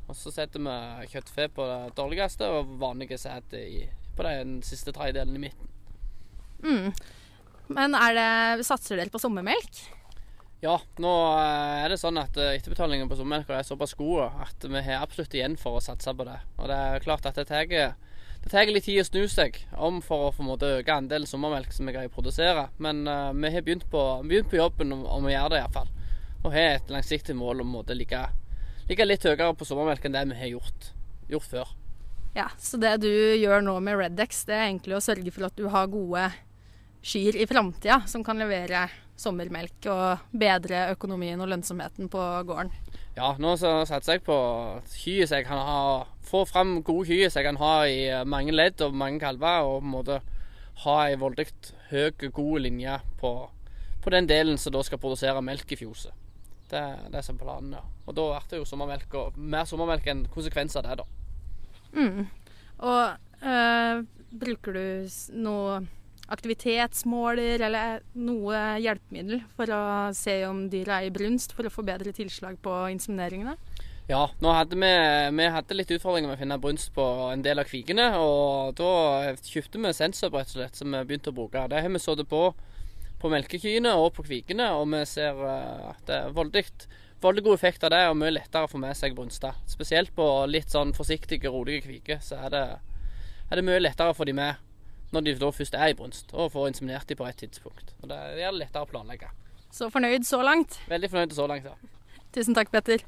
Og 0.05 0.15
så 0.15 0.31
setter 0.31 0.61
vi 0.61 1.09
kjøttfe 1.11 1.49
på 1.55 1.65
det 1.67 1.95
dårligste 1.97 2.47
og 2.53 2.75
vanlige 2.79 3.17
sæd 3.19 3.55
på 4.15 4.25
den 4.25 4.59
siste 4.63 4.93
tredjedelen 4.95 5.35
i 5.35 5.43
midten. 5.47 5.71
Mm. 6.63 6.89
Men 7.75 7.97
det, 8.15 8.65
satser 8.67 9.01
dere 9.01 9.11
på 9.11 9.19
sommermelk? 9.19 9.81
Ja, 10.63 10.77
nå 11.01 11.11
eh, 11.35 11.83
er 11.83 11.91
det 11.91 11.99
sånn 11.99 12.17
at 12.17 12.37
eh, 12.41 12.55
etterbetalingen 12.55 13.09
på 13.09 13.17
sommermelka 13.19 13.57
er 13.57 13.67
såpass 13.67 13.93
god 13.99 14.39
at 14.45 14.63
vi 14.63 14.81
har 14.85 15.03
absolutt 15.03 15.35
igjen 15.35 15.57
for 15.61 15.77
å 15.77 15.83
satse 15.83 16.13
på 16.15 16.25
det. 16.25 16.37
Og 16.57 16.69
det 16.71 16.77
er 16.77 17.03
klart 17.03 17.27
at 17.27 17.37
det 17.37 17.49
tar 17.49 17.67
det 18.45 18.51
tar 18.51 18.69
litt 18.69 18.85
tid 18.85 19.01
å 19.01 19.05
snu 19.07 19.23
seg 19.25 19.55
om 19.73 19.95
for 20.05 20.27
å 20.27 20.33
få 20.35 20.43
måte, 20.45 20.67
øke 20.77 20.93
andelen 20.93 21.25
sommermelk 21.25 21.71
som 21.73 21.87
vi 21.89 21.95
greier 21.95 22.11
å 22.11 22.13
produsere. 22.13 22.67
Men 22.77 22.99
uh, 23.09 23.33
vi 23.33 23.49
har 23.49 23.63
begynt 23.65 23.87
på, 23.89 24.01
begynt 24.21 24.51
på, 24.51 24.59
jobben 24.59 24.93
om, 24.93 25.01
å 25.01 25.31
gjøre 25.31 25.55
det 25.55 25.61
iallfall. 25.63 25.89
Og 26.43 26.53
har 26.53 26.75
et 26.75 26.93
langsiktig 26.93 27.33
mål 27.33 27.63
om 27.63 27.73
å 27.79 27.81
ligge, 27.97 28.21
ligge 28.85 29.07
litt 29.09 29.25
høyere 29.25 29.49
på 29.57 29.65
sommermelk 29.65 30.05
enn 30.05 30.13
det 30.13 30.23
vi 30.29 30.37
har 30.43 30.53
gjort. 30.59 30.91
gjort 31.33 31.49
før. 31.55 31.73
Ja, 32.37 32.45
Så 32.61 32.77
det 32.77 32.99
du 33.01 33.09
gjør 33.09 33.65
nå 33.65 33.79
med 33.81 33.97
Redex, 33.97 34.43
det 34.45 34.53
er 34.53 34.67
egentlig 34.67 34.99
å 34.99 35.01
sørge 35.01 35.33
for 35.33 35.49
at 35.49 35.57
du 35.57 35.65
har 35.73 35.89
gode 35.89 36.29
kyr 37.01 37.41
i 37.41 37.49
framtida 37.49 38.03
som 38.05 38.21
kan 38.27 38.37
levere 38.37 38.85
sommermelk 39.17 39.89
og 39.89 40.29
bedre 40.37 40.91
økonomien 40.93 41.41
og 41.41 41.49
lønnsomheten 41.49 42.13
på 42.13 42.29
gården? 42.45 42.69
Ja, 43.15 43.31
nå 43.39 43.53
satser 43.55 44.17
jeg 44.17 44.25
på 44.27 44.35
kyr 44.91 45.23
så 45.23 45.39
jeg 45.39 45.47
kan 45.47 45.61
ha 45.63 45.81
Få 46.25 46.41
fram 46.49 46.81
gode 46.83 47.07
kyr 47.07 47.29
som 47.29 47.39
jeg 47.39 47.47
kan 47.47 47.59
ha 47.61 47.73
i 47.87 47.99
mange 48.27 48.51
ledd 48.51 48.81
og 48.81 48.95
mange 48.97 49.21
kalver, 49.21 49.61
og 49.63 49.83
på 49.83 49.85
en 49.85 49.91
måte 49.93 50.15
ha 50.83 50.95
ei 51.05 51.19
voldelig 51.21 51.53
høy, 51.91 52.09
god 52.33 52.63
linje 52.65 52.95
på, 53.19 53.31
på, 54.01 54.09
den 54.11 54.27
delen 54.27 54.57
som 54.57 54.73
da 54.73 54.81
skal 54.83 54.99
produsere 54.99 55.43
melk 55.45 55.71
i 55.71 55.77
fjoset. 55.79 56.11
Det, 56.71 56.81
det 57.13 57.21
er 57.21 57.37
planen, 57.37 57.75
ja. 57.77 57.83
Og 58.07 58.17
da 58.17 58.25
blir 58.33 58.49
det 58.51 58.59
jo 58.63 58.65
sommermelk, 58.67 59.13
og 59.13 59.37
mer 59.37 59.69
sommermelk 59.69 60.09
enn 60.11 60.25
konsekvens 60.33 60.75
av 60.81 60.89
det, 60.89 60.97
da. 60.99 61.05
Mm. 61.93 62.25
Og 62.89 63.45
øh, 63.53 64.03
bruker 64.41 64.75
du 64.75 65.13
noe 65.45 65.79
aktivitetsmåler 66.31 67.61
eller 67.67 68.05
noe 68.17 68.61
hjelpemiddel 68.81 69.43
for 69.57 69.71
å 69.73 69.81
se 70.17 70.39
om 70.47 70.65
dyra 70.71 71.01
er 71.01 71.09
i 71.09 71.13
brunst, 71.13 71.53
for 71.53 71.67
å 71.67 71.73
få 71.73 71.85
bedre 71.85 72.13
tilslag 72.15 72.57
på 72.63 72.77
insemineringene? 72.93 73.57
Ja, 74.09 74.27
hadde 74.41 74.77
vi, 74.77 74.91
vi 75.33 75.45
hadde 75.49 75.77
litt 75.77 75.91
utfordringer 75.95 76.29
med 76.29 76.37
å 76.37 76.41
finne 76.43 76.61
brunst 76.61 76.91
på 76.93 77.03
en 77.31 77.41
del 77.45 77.61
av 77.61 77.69
kvikene. 77.69 78.11
Og 78.21 78.75
da 78.77 79.33
kjøpte 79.41 79.81
vi 79.81 79.93
sensor 79.97 80.33
rett 80.33 80.51
og 80.53 80.59
slett, 80.59 80.77
som 80.77 80.93
vi 80.93 81.01
begynte 81.09 81.33
å 81.33 81.37
bruke. 81.37 81.65
Det 81.71 81.81
har 81.81 81.89
vi 81.89 82.01
sittet 82.01 82.29
på 82.29 82.51
på 83.21 83.31
melkekyene 83.31 83.95
og 83.97 84.11
på 84.15 84.25
kvikene, 84.27 84.67
og 84.77 84.89
vi 84.91 85.01
ser 85.09 85.39
eh, 85.47 85.89
at 85.89 86.03
det 86.09 86.17
er 86.19 86.35
voldelig, 86.35 86.89
voldelig 87.23 87.45
god 87.47 87.57
effekt 87.57 87.85
av 87.87 87.93
det, 87.95 88.03
og 88.09 88.19
mye 88.19 88.35
lettere 88.35 88.67
å 88.67 88.71
få 88.71 88.81
med 88.81 88.97
seg 88.97 89.15
brunster. 89.17 89.55
Spesielt 89.71 90.13
på 90.17 90.27
litt 90.51 90.73
sånn 90.73 90.93
forsiktige, 90.93 91.49
rolige 91.53 91.85
kviker, 91.87 92.21
så 92.21 92.43
er 92.45 92.53
det, 92.53 92.65
er 93.49 93.59
det 93.59 93.65
mye 93.65 93.81
lettere 93.81 94.13
å 94.13 94.17
få 94.17 94.27
de 94.29 94.35
med 94.37 94.61
når 95.15 95.25
de 95.25 95.35
da 95.39 95.51
først 95.55 95.77
er 95.79 95.93
i 95.93 95.97
brunst, 95.97 96.33
og 96.35 96.51
får 96.53 96.73
inseminert 96.73 97.09
dem 97.09 97.19
på 97.19 97.27
et 97.29 97.39
tidspunkt. 97.39 97.95
Og 98.01 98.11
Det 98.11 98.21
gjør 98.41 98.55
det 98.55 98.61
lettere 98.65 98.85
å 98.85 98.91
planlegge. 98.91 99.31
Så 99.71 99.89
fornøyd 99.91 100.27
så 100.27 100.43
langt? 100.43 100.79
Veldig 100.91 101.11
fornøyd 101.11 101.35
så 101.35 101.47
langt, 101.51 101.67
ja. 101.67 101.75
Tusen 102.35 102.55
takk, 102.55 102.71
Petter. 102.71 103.03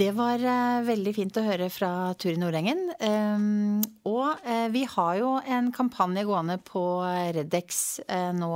Det 0.00 0.14
var 0.16 0.40
uh, 0.40 0.80
veldig 0.86 1.12
fint 1.12 1.36
å 1.36 1.44
høre 1.44 1.66
fra 1.68 1.90
Turi 2.16 2.38
Nordengen. 2.40 2.86
Um, 3.04 3.82
og 4.08 4.40
uh, 4.46 4.68
vi 4.72 4.86
har 4.88 5.18
jo 5.18 5.34
en 5.44 5.68
kampanje 5.76 6.24
gående 6.24 6.56
på 6.64 6.84
Redex 7.36 8.00
uh, 8.08 8.30
nå 8.32 8.54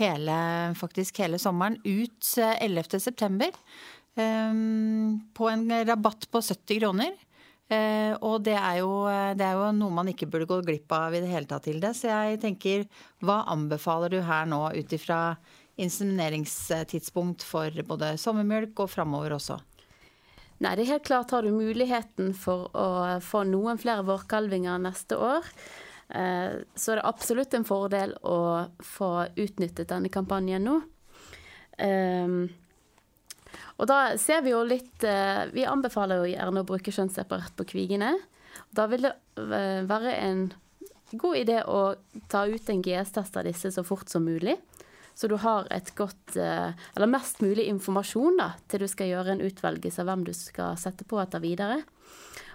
hele, 0.00 0.38
faktisk 0.76 1.22
hele 1.22 1.38
sommeren 1.38 1.78
ut 1.84 2.32
11.9 2.42 3.30
um, 3.30 3.38
på 4.16 5.48
en 5.50 5.64
rabatt 5.84 6.28
på 6.32 6.40
70 6.40 6.80
kroner. 6.80 7.16
Uh, 7.66 8.14
og 8.22 8.44
det 8.46 8.54
er, 8.54 8.76
jo, 8.78 8.90
det 9.34 9.42
er, 9.42 9.56
jo, 9.58 9.72
noe 9.74 9.90
man 9.90 10.06
ikke 10.06 10.28
burde 10.30 10.46
gå 10.46 10.60
glipp 10.62 10.92
av 10.94 11.16
i 11.16 11.20
det 11.24 11.30
hele 11.32 11.48
tatt, 11.50 11.66
Hilde. 11.66 11.90
Så 11.98 12.06
jeg 12.08 12.38
tenker, 12.44 12.84
hva 13.26 13.40
anbefaler 13.50 14.12
du 14.14 14.20
her 14.22 14.46
nå 14.46 14.60
ut 14.76 14.94
ifra 14.94 15.34
insemineringstidspunkt 15.82 17.42
for 17.44 17.74
både 17.88 18.14
sommermjølk 18.22 18.84
og 18.84 18.92
framover 18.92 19.34
også? 19.36 19.58
Nei, 20.62 20.72
det 20.72 20.86
er 20.86 20.92
helt 20.94 21.08
klart 21.08 21.34
har 21.34 21.44
du 21.44 21.52
muligheten 21.52 22.30
for 22.38 22.70
å 22.72 22.88
få 23.20 23.42
noen 23.44 23.80
flere 23.80 24.06
vårkalvinger 24.06 24.78
neste 24.86 25.18
år. 25.18 25.50
Uh, 26.06 26.62
så 26.78 26.94
er 26.94 27.00
det 27.00 27.08
absolutt 27.10 27.58
en 27.58 27.66
fordel 27.66 28.14
å 28.22 28.38
få 28.94 29.10
utnyttet 29.34 29.90
denne 29.90 30.12
kampanjen 30.14 30.64
nå. 30.70 30.78
Uh, 31.82 32.46
og 33.76 33.88
da 33.90 33.98
ser 34.20 34.42
vi 34.44 34.52
jo 34.54 34.62
litt 34.66 35.04
eh, 35.04 35.46
Vi 35.52 35.66
anbefaler 35.68 36.22
jo 36.22 36.30
gjerne 36.30 36.62
å 36.62 36.68
bruke 36.68 36.94
kjønnsseparat 36.94 37.56
på 37.58 37.66
kvigene. 37.74 38.14
Da 38.74 38.86
vil 38.90 39.04
det 39.08 39.12
eh, 39.42 39.82
være 39.88 40.14
en 40.22 40.46
god 41.12 41.36
idé 41.38 41.60
å 41.62 41.94
ta 42.32 42.46
ut 42.48 42.70
en 42.72 42.82
GS-test 42.82 43.36
av 43.36 43.46
disse 43.46 43.70
så 43.74 43.84
fort 43.86 44.10
som 44.10 44.24
mulig. 44.26 44.56
Så 45.16 45.30
du 45.32 45.36
har 45.40 45.68
et 45.72 45.92
godt 45.96 46.36
eh, 46.36 46.72
Eller 46.94 47.08
mest 47.08 47.40
mulig 47.44 47.68
informasjon 47.70 48.40
da, 48.40 48.50
til 48.68 48.84
du 48.84 48.88
skal 48.90 49.12
gjøre 49.12 49.36
en 49.36 49.44
utvelgelse 49.44 50.02
av 50.02 50.10
hvem 50.10 50.24
du 50.26 50.32
skal 50.36 50.80
sette 50.80 51.06
på 51.08 51.20
etter 51.22 51.44
videre. 51.44 51.82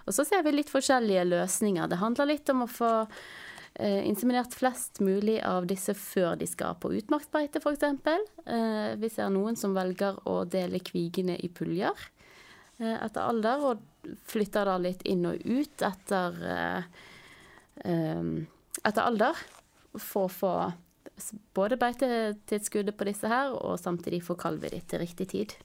Og 0.06 0.14
så 0.14 0.26
ser 0.26 0.42
vi 0.42 0.54
litt 0.54 0.70
forskjellige 0.70 1.24
løsninger. 1.30 1.86
Det 1.90 2.02
handler 2.02 2.30
litt 2.32 2.50
om 2.50 2.64
å 2.64 2.70
få 2.70 2.92
inseminert 3.80 4.52
flest 4.54 5.00
mulig 5.00 5.38
av 5.48 5.64
disse 5.66 5.94
før 5.96 6.36
de 6.36 6.46
skal 6.48 6.76
på 6.80 6.90
utmarksbeite, 6.98 7.62
f.eks. 7.62 7.86
Eh, 8.44 8.92
vi 9.00 9.08
ser 9.12 9.32
noen 9.32 9.56
som 9.56 9.72
velger 9.76 10.18
å 10.28 10.42
dele 10.44 10.82
kvigene 10.84 11.38
i 11.40 11.48
puljer 11.48 11.96
eh, 12.82 12.98
etter 12.98 13.22
alder, 13.24 13.64
og 13.64 14.12
flytter 14.28 14.68
da 14.68 14.76
litt 14.82 15.04
inn 15.08 15.24
og 15.30 15.40
ut 15.46 15.86
etter, 15.88 16.38
eh, 16.52 16.84
eh, 17.88 18.30
etter 18.82 19.02
alder. 19.02 19.40
For 19.96 20.28
å 20.28 20.32
få 20.32 20.54
både 21.56 21.76
beitetilskuddet 21.80 22.96
på 22.96 23.08
disse 23.08 23.28
her, 23.28 23.52
og 23.56 23.80
samtidig 23.80 24.22
få 24.24 24.36
kalvet 24.40 24.72
ditt 24.76 24.88
til 24.92 25.02
riktig 25.04 25.28
tid. 25.32 25.56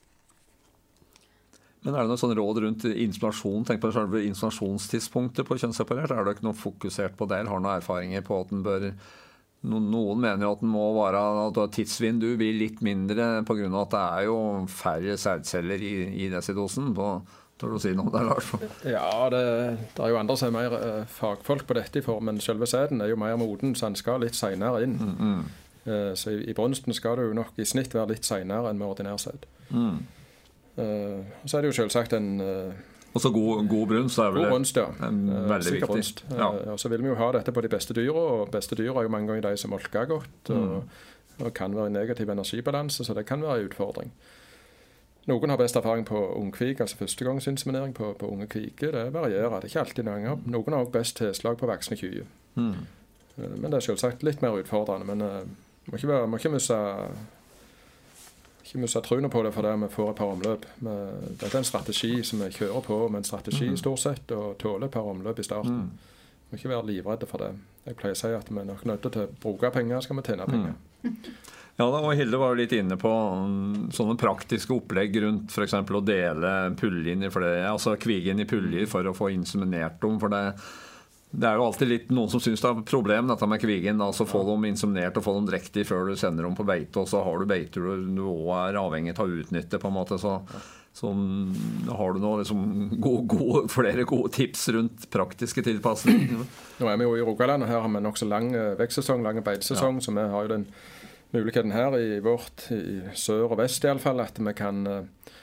Men 1.84 1.94
er 1.94 2.02
det 2.02 2.10
noe 2.10 2.20
sånn 2.20 2.34
råd 2.36 2.60
rundt 2.64 2.84
installasjon? 2.90 3.64
Tenk 3.68 3.80
på 3.82 3.92
selve 3.94 4.24
installasjonstidspunktet 4.26 5.46
på 5.46 5.58
kjønnsseparert. 5.62 6.12
Er 6.14 6.26
det 6.26 6.36
ikke 6.36 6.48
noe 6.48 6.58
fokusert 6.58 7.16
på 7.18 7.28
det, 7.30 7.40
eller 7.40 7.54
har 7.54 7.62
noen 7.62 7.78
erfaringer 7.78 8.24
på 8.26 8.42
at 8.42 8.54
den 8.54 8.64
bør 8.66 8.90
noen 9.68 10.20
mener 10.22 10.44
jo 10.46 10.52
at 10.54 10.60
den 10.62 10.70
må 10.70 10.84
være 10.94 11.20
at 11.48 11.56
tidsvindu 11.74 12.28
blir 12.38 12.54
litt 12.54 12.78
mindre 12.84 13.42
pga. 13.42 13.66
at 13.80 13.90
det 13.90 14.02
er 14.04 14.26
jo 14.28 14.36
færre 14.70 15.16
sædceller 15.18 15.82
i, 15.82 15.94
i 16.26 16.28
desidosen. 16.30 16.94
på 16.94 17.08
Tør 17.58 17.72
du 17.74 17.74
å 17.74 17.80
si 17.82 17.90
noe 17.90 18.06
om 18.06 18.12
det, 18.14 18.20
Lars? 18.22 18.52
Ja, 18.86 19.26
det, 19.34 19.40
det, 19.96 20.02
er 20.04 20.12
jo 20.12 20.18
andre 20.20 20.36
som 20.38 20.54
er 20.54 20.68
mer 20.68 20.76
eh, 20.78 21.08
fagfolk 21.10 21.64
på 21.66 21.74
dette 21.74 21.98
i 21.98 22.04
form, 22.06 22.28
men 22.30 22.38
selve 22.42 22.68
sæden 22.70 23.02
er 23.02 23.10
jo 23.10 23.18
mer 23.18 23.34
moden, 23.40 23.74
så 23.74 23.88
den 23.88 23.98
skal 23.98 24.22
litt 24.22 24.38
seinere 24.38 24.84
inn. 24.86 24.94
Mm, 24.94 25.16
mm. 25.18 25.40
Eh, 25.90 26.12
så 26.14 26.36
i, 26.36 26.44
i 26.52 26.54
brunsten 26.54 26.94
skal 26.94 27.18
det 27.18 27.26
jo 27.26 27.34
nok 27.40 27.58
i 27.58 27.66
snitt 27.66 27.96
være 27.98 28.12
litt 28.12 28.28
seinere 28.28 28.70
enn 28.70 28.78
med 28.78 28.86
ordinær 28.86 29.18
sæd. 29.18 29.48
Mm. 29.74 29.98
Uh, 30.78 31.26
så 31.44 31.58
er 31.58 31.64
det 31.64 31.72
jo 31.72 31.76
selvsagt 31.80 32.12
en 32.14 32.40
uh, 32.40 32.72
Også 33.18 33.32
god, 33.34 33.68
god 33.68 33.86
brunst 33.90 34.18
er 34.18 34.30
vel 34.30 34.44
god 34.44 34.50
brunst, 34.52 34.76
ja. 34.76 34.86
veldig 35.00 35.72
viktig. 35.72 35.88
Brunst. 35.88 36.24
Ja. 36.30 36.50
Uh, 36.54 36.76
så 36.78 36.88
vil 36.88 37.02
vi 37.02 37.10
jo 37.10 37.18
ha 37.18 37.32
dette 37.34 37.52
på 37.52 37.64
de 37.64 37.70
beste 37.72 37.94
dyra, 37.96 38.24
og 38.42 38.50
beste 38.54 38.78
dyr 38.78 38.92
er 38.92 39.08
jo 39.08 39.12
mange 39.12 39.32
ganger 39.32 39.50
de 39.50 39.56
som 39.56 39.74
molker 39.74 40.04
godt. 40.04 40.52
Og, 40.54 40.84
mm. 41.38 41.46
og 41.46 41.54
kan 41.54 41.74
være 41.76 41.90
i 41.90 41.96
negativ 41.96 42.30
energibalanse, 42.30 43.04
så 43.04 43.14
det 43.14 43.26
kan 43.26 43.42
være 43.42 43.60
en 43.60 43.70
utfordring. 43.70 44.12
Noen 45.28 45.50
har 45.50 45.58
best 45.60 45.76
erfaring 45.76 46.06
på 46.08 46.20
ungkvik, 46.40 46.80
altså 46.80 46.96
førstegangsinseminering 46.96 47.94
på, 47.94 48.14
på 48.18 48.28
unge 48.32 48.46
kviker. 48.46 48.92
Det 48.92 49.12
varierer. 49.12 49.60
Det 49.60 49.68
er 49.68 49.72
ikke 49.72 49.80
alltid 49.80 50.06
noen. 50.06 50.44
Noen 50.48 50.72
har 50.72 50.84
også 50.86 50.94
best 50.94 51.16
tilslag 51.16 51.58
på 51.60 51.68
voksne 51.68 51.98
kyr. 52.00 52.22
Mm. 52.54 52.86
Men 53.36 53.66
det 53.66 53.74
er 53.76 53.84
selvsagt 53.90 54.24
litt 54.24 54.40
mer 54.42 54.56
utfordrende. 54.56 55.04
Men 55.04 55.20
uh, 55.22 55.42
må 55.90 55.98
ikke, 55.98 56.08
være, 56.08 56.30
må 56.32 56.40
ikke 56.40 56.54
miste 56.54 56.78
ikke 58.68 58.82
miste 58.82 59.00
troen 59.04 59.30
på 59.32 59.42
det 59.46 59.54
fordi 59.54 59.72
vi 59.80 59.88
får 59.94 60.10
et 60.12 60.20
par 60.20 60.34
omløp. 60.34 60.66
Dette 60.84 61.48
er 61.48 61.60
en 61.62 61.66
strategi 61.66 62.12
som 62.26 62.44
vi 62.44 62.50
kjører 62.52 62.84
på 62.84 63.00
med 63.08 63.22
en 63.22 63.28
strategi 63.28 63.70
mm. 63.72 63.78
stort 63.80 64.02
sett, 64.04 64.34
og 64.36 64.58
tåler 64.60 64.88
et 64.88 64.94
par 64.94 65.08
omløp 65.08 65.40
i 65.40 65.46
starten. 65.46 65.86
Mm. 65.88 66.16
Vi 66.48 66.52
må 66.52 66.60
ikke 66.60 66.72
være 66.74 66.88
livredde 66.90 67.28
for 67.30 67.44
det. 67.44 67.52
Jeg 67.88 67.96
pleier 68.00 68.16
å 68.16 68.20
si 68.20 68.32
at 68.36 68.50
vi 68.52 68.60
er 68.60 68.68
nok 68.68 68.84
nødt 68.88 69.06
til 69.08 69.24
å 69.24 69.30
bruke 69.40 69.72
penger, 69.72 70.04
skal 70.04 70.20
vi 70.20 70.26
tjene 70.28 70.48
mm. 70.48 70.52
penger. 70.52 70.76
Mm. 71.04 71.16
Ja, 71.78 71.86
da, 71.86 72.00
og 72.02 72.18
Hilde 72.18 72.40
var 72.40 72.50
jo 72.50 72.58
litt 72.58 72.72
inne 72.74 72.96
på 72.98 73.10
mm, 73.12 73.88
sånne 73.94 74.16
praktiske 74.18 74.74
opplegg 74.74 75.14
rundt 75.22 75.54
f.eks. 75.54 75.76
å 75.78 76.02
dele 76.02 76.52
puljen 76.80 77.22
i 77.22 77.30
flere, 77.30 77.68
altså 77.70 77.94
kvigen 78.02 78.42
i 78.42 78.48
puljer 78.50 78.88
for 78.90 79.06
å 79.06 79.14
få 79.14 79.30
inseminert 79.30 80.00
dem. 80.02 80.18
for 80.18 80.34
det 80.34 80.42
det 81.30 81.44
er 81.44 81.58
jo 81.58 81.66
alltid 81.66 81.90
litt 81.90 82.12
noen 82.14 82.30
som 82.32 82.40
syns 82.40 82.62
det 82.62 82.70
er 82.70 82.78
et 82.80 82.88
problem 82.88 83.28
dette 83.28 83.46
med 83.50 83.60
kvigen. 83.60 84.00
altså 84.00 84.24
Få 84.28 84.40
dem 84.48 84.64
inseminert 84.70 85.18
og 85.20 85.26
få 85.26 85.34
dem 85.36 85.48
drektig 85.50 85.84
før 85.88 86.08
du 86.08 86.16
sender 86.16 86.46
dem 86.46 86.56
på 86.56 86.64
beite. 86.68 87.02
Og 87.02 87.10
så 87.10 87.20
har 87.24 87.38
du 87.38 87.48
beiter 87.50 87.84
du 87.84 88.22
òg 88.24 88.52
er 88.56 88.80
avhengig 88.80 89.12
av 89.18 89.26
å 89.26 89.40
utnytte. 89.42 89.80
på 89.80 89.90
en 89.90 89.96
måte, 89.98 90.16
så, 90.18 90.38
så 90.96 91.12
har 91.98 92.16
du 92.16 92.22
nå 92.24 92.32
liksom 92.40 92.62
gode, 92.96 93.26
gode, 93.28 93.64
flere 93.72 94.06
gode 94.08 94.32
tips 94.38 94.68
rundt 94.72 95.08
praktiske 95.12 95.66
tilpasninger. 95.68 96.46
Nå 96.80 96.88
er 96.88 96.96
vi 96.96 97.10
jo 97.10 97.18
i 97.18 97.26
Rogaland, 97.28 97.66
og 97.66 97.74
her 97.74 97.84
har 97.84 97.92
vi 97.92 98.04
nokså 98.08 98.30
lang 98.30 98.48
eh, 98.54 98.72
vekstsesong, 98.80 99.20
lang 99.26 99.42
beitesesong. 99.44 100.00
Ja. 100.00 100.06
Så 100.08 100.16
vi 100.16 100.24
har 100.32 100.48
jo 100.48 100.54
den 100.54 100.66
muligheten 101.36 101.76
her 101.76 101.92
i 102.00 102.22
vårt, 102.24 102.70
i 102.72 103.02
sør 103.12 103.50
og 103.50 103.58
vest 103.60 103.84
iallfall, 103.84 104.24
at 104.24 104.40
vi 104.40 104.56
kan 104.56 104.80
eh, 104.88 105.36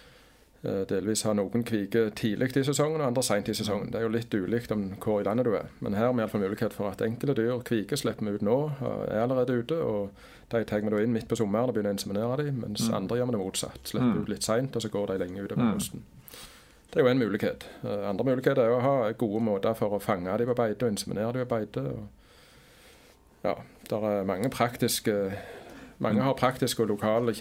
delvis 0.90 1.22
har 1.28 1.36
noen 1.38 1.64
kviker 1.68 2.10
tidlig 2.18 2.52
i 2.58 2.64
sesongen 2.66 3.02
og 3.02 3.08
andre 3.08 3.24
seint 3.26 3.50
i 3.52 3.56
sesongen. 3.58 3.92
Det 3.94 4.00
er 4.00 4.06
jo 4.06 4.14
litt 4.14 4.34
ulikt 4.34 4.74
om 4.74 4.88
hvor 5.04 5.20
i 5.22 5.28
landet 5.28 5.46
du 5.48 5.54
er. 5.58 5.68
Men 5.86 5.98
her 5.98 6.08
har 6.08 6.16
vi 6.16 6.24
iallfall 6.24 6.46
mulighet 6.46 6.74
for 6.74 6.90
at 6.90 7.04
enkelte 7.06 7.38
dyr 7.38 7.62
kviker 7.68 8.00
slipper 8.00 8.26
vi 8.26 8.40
ut 8.40 8.46
nå, 8.46 8.58
er 9.10 9.22
allerede 9.22 9.60
ute. 9.62 9.78
og 9.78 10.10
De 10.52 10.64
tar 10.66 10.82
vi 10.82 10.94
da 10.94 11.02
inn 11.04 11.14
midt 11.14 11.30
på 11.30 11.38
sommeren 11.40 11.70
og 11.70 11.78
begynner 11.78 11.94
å 11.94 11.98
inseminere 12.00 12.42
dem, 12.44 12.60
mens 12.66 12.88
mm. 12.88 12.98
andre 12.98 13.20
gjør 13.20 13.32
vi 13.32 13.38
det 13.38 13.44
motsatt. 13.44 13.82
Slipper 13.84 14.12
mm. 14.12 14.22
ut 14.22 14.34
litt 14.34 14.48
seint, 14.48 14.76
og 14.76 14.86
så 14.86 14.94
går 14.94 15.12
de 15.12 15.22
lenge 15.22 15.46
utover 15.46 15.64
mm. 15.64 15.74
høsten. 15.74 16.06
Det 16.96 17.02
er 17.02 17.06
jo 17.06 17.12
en 17.12 17.20
mulighet. 17.20 17.66
Eh, 17.84 18.04
andre 18.10 18.26
muligheter 18.30 18.62
er 18.64 18.72
å 18.72 18.84
ha 18.84 19.12
gode 19.20 19.42
måter 19.44 19.74
for 19.76 19.98
å 19.98 20.00
fange 20.00 20.32
dem 20.40 20.48
på 20.48 20.56
beite 20.56 20.88
og 20.88 20.94
inseminere 20.94 21.34
dem 21.36 21.50
på 21.50 21.58
beite. 21.58 21.82
Og 21.92 23.46
ja, 23.46 23.56
det 23.90 24.00
er 24.00 24.30
mange 24.30 24.50
praktiske 24.54 25.16
mange 25.98 26.22
har 26.22 26.34
praktiske 26.34 26.84
og 26.84 26.88
lokale 26.88 27.34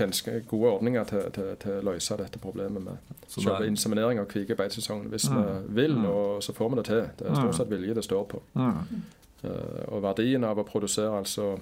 gode 0.49 0.71
ordninger 0.71 1.05
til, 1.05 1.23
til, 1.35 1.57
til, 1.61 1.79
å 1.81 1.91
løse 1.91 2.17
dette 2.17 2.39
problemet 2.39 2.83
med 2.83 3.27
selve 3.27 3.67
inseminering 3.67 4.21
av 4.23 4.29
kvige 4.31 4.55
beitesesongen. 4.55 5.09
Hvis 5.11 5.27
mm. 5.31 5.39
vi 5.39 5.83
vil, 5.83 5.97
mm. 5.99 6.07
og 6.07 6.43
så 6.43 6.55
får 6.55 6.71
vi 6.71 6.77
det 6.77 6.85
til. 6.85 7.03
Det 7.19 7.29
er 7.29 7.41
stort 7.41 7.59
sett 7.59 7.71
vilje 7.71 7.95
det 7.95 8.05
står 8.05 8.25
på. 8.31 8.43
Mm. 8.55 9.03
Uh, 9.45 9.81
og 9.93 10.03
verdien 10.03 10.45
av 10.45 10.59
å 10.59 10.65
produsere 10.65 11.19
altså 11.19 11.57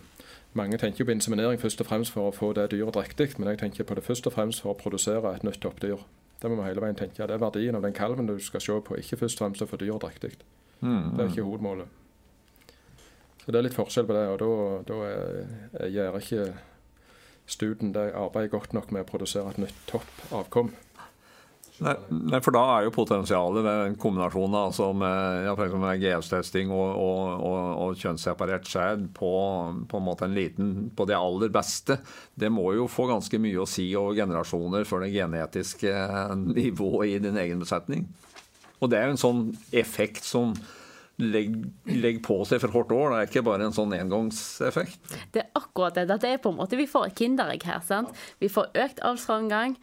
mange 0.52 0.76
tenker 0.78 1.00
jo 1.00 1.08
på 1.08 1.14
inseminering 1.16 1.60
først 1.60 1.80
og 1.80 1.88
fremst 1.88 2.12
for 2.12 2.28
å 2.28 2.34
få 2.36 2.52
det 2.56 2.68
dyret 2.74 2.94
drektig, 2.94 3.30
men 3.38 3.48
jeg 3.48 3.62
tenker 3.62 3.88
på 3.88 3.96
det 3.96 4.04
først 4.04 4.28
og 4.28 4.34
fremst 4.34 4.60
for 4.60 4.74
å 4.74 4.78
produsere 4.78 5.32
et 5.32 5.46
nytt 5.48 5.62
toppdyr. 5.64 6.02
Det 6.42 6.50
må 6.50 6.58
vi 6.58 6.66
hele 6.66 6.82
veien 6.82 6.98
tenke. 6.98 7.24
Det 7.24 7.32
er 7.32 7.40
verdien 7.40 7.78
av 7.78 7.86
den 7.86 7.96
kalven 7.96 8.28
du 8.28 8.36
skal 8.42 8.60
se 8.60 8.76
på, 8.84 8.98
ikke 9.00 9.16
først 9.22 9.40
og 9.40 9.46
fremst 9.46 9.64
å 9.64 9.70
få 9.70 9.80
dyret 9.80 10.04
drektig. 10.04 10.34
Mm. 10.82 11.14
Det 11.16 11.24
er 11.24 11.30
ikke 11.30 11.46
hovedmålet. 11.46 11.98
Så 13.42 13.50
det 13.50 13.58
er 13.58 13.66
litt 13.66 13.78
forskjell 13.78 14.06
på 14.06 14.16
det, 14.16 14.26
og 14.34 14.42
da, 14.42 14.50
da 15.80 15.88
gjør 15.88 16.18
ikke 16.20 16.44
Studen 17.50 17.92
de 17.94 18.08
arbeider 18.14 18.52
godt 18.52 18.72
nok 18.76 18.92
med 18.94 19.04
å 19.04 19.10
produsere 19.10 19.50
et 19.52 19.60
nytt 19.62 19.84
topp 19.90 20.32
avkom. 20.32 20.72
Nei, 21.82 21.94
nei, 22.12 22.38
for 22.44 22.54
da 22.54 22.62
er 22.76 22.86
jo 22.86 22.92
potensialet 22.94 23.64
ved 23.64 23.78
en 23.86 23.94
kombinasjon 23.98 24.54
altså 24.54 24.90
med, 24.94 25.46
ja, 25.48 25.54
med 25.80 26.02
GS-testing 26.02 26.70
og, 26.70 26.90
og, 27.00 27.22
og, 27.48 27.62
og, 27.86 27.96
kjønnsseparert 27.98 28.68
skjær 28.68 29.00
på, 29.16 29.30
på, 29.90 29.98
en 29.98 30.06
måte 30.06 30.28
en 30.28 30.36
liten, 30.36 30.74
på 30.94 31.06
det 31.08 31.16
aller 31.18 31.50
beste, 31.54 31.96
det 32.38 32.52
må 32.52 32.68
jo 32.76 32.86
få 32.92 33.08
ganske 33.10 33.40
mye 33.42 33.64
å 33.64 33.68
si 33.68 33.88
over 33.98 34.20
generasjoner 34.20 34.86
for 34.88 35.02
det 35.02 35.10
genetiske 35.16 35.96
nivået 36.44 37.16
i 37.16 37.18
din 37.24 37.40
egen 37.40 37.64
besetning. 37.64 38.06
Og 38.82 38.92
det 38.92 39.00
er 39.00 39.08
jo 39.08 39.16
en 39.16 39.24
sånn 39.24 39.42
effekt 39.72 40.28
som 40.28 40.54
legger 41.20 41.96
legg 42.02 42.20
på 42.24 42.38
seg 42.48 42.62
for 42.62 42.74
hvert 42.74 42.94
år. 42.96 43.12
Det 43.12 43.18
er 43.18 43.30
ikke 43.30 43.44
bare 43.46 43.66
en 43.66 43.74
sånn 43.76 43.92
engangseffekt. 43.96 45.16
Det 45.34 45.44
er 45.44 45.50
akkurat 45.58 45.98
det. 45.98 46.06
Det 46.12 46.30
er 46.30 46.40
på 46.42 46.52
en 46.52 46.60
måte, 46.60 46.78
Vi 46.78 46.86
får 46.86 47.10
et 47.10 47.18
kinderegg 47.18 47.66
her. 47.68 47.80
sant? 47.80 48.14
Vi 48.40 48.48
får 48.48 48.72
økt 48.74 49.00
avlsframgang. 49.00 49.76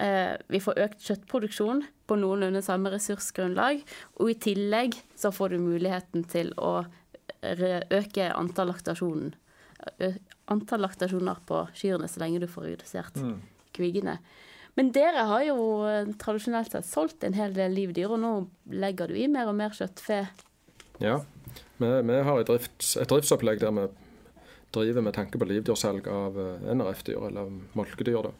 Eh, 0.00 0.36
vi 0.48 0.60
får 0.60 0.78
økt 0.78 1.02
kjøttproduksjon 1.04 1.84
på 2.06 2.16
noenlunde 2.16 2.62
samme 2.62 2.90
ressursgrunnlag. 2.90 3.82
Og 4.18 4.30
i 4.30 4.34
tillegg 4.34 4.96
så 5.14 5.30
får 5.30 5.50
du 5.50 5.58
muligheten 5.58 6.24
til 6.24 6.52
å 6.56 6.84
øke 7.40 8.32
antall 8.34 8.72
laktasjonen. 8.72 9.34
Antall 10.50 10.82
laktasjoner 10.84 11.40
på 11.46 11.64
kyrne 11.74 12.08
så 12.08 12.20
lenge 12.20 12.40
du 12.40 12.48
får 12.50 12.72
redusert 12.72 13.16
mm. 13.16 13.36
kvigene. 13.76 14.18
Men 14.78 14.92
dere 14.94 15.26
har 15.28 15.42
jo 15.44 15.56
eh, 15.88 16.10
tradisjonelt 16.20 16.72
sett 16.72 16.86
solgt 16.86 17.24
en 17.26 17.36
hel 17.36 17.52
del 17.56 17.74
livdyr, 17.76 18.12
og 18.14 18.20
nå 18.22 18.32
legger 18.72 19.10
du 19.10 19.18
i 19.18 19.28
mer 19.28 19.50
og 19.50 19.56
mer 19.58 19.74
kjøttfe. 19.76 20.22
Ja, 21.00 21.22
vi, 21.76 22.02
vi 22.02 22.16
har 22.22 22.40
et, 22.40 22.46
drifts, 22.46 22.96
et, 23.00 23.08
driftsopplegg 23.08 23.60
der 23.62 23.72
vi 23.72 23.86
driver 24.74 25.04
med 25.06 25.14
tanke 25.16 25.40
på 25.40 25.46
livdyrsalg 25.48 26.08
av 26.12 26.36
eh, 26.38 26.66
NRF-dyr, 26.76 27.22
eller 27.30 27.48
molkedyr. 27.78 28.26
da. 28.28 28.32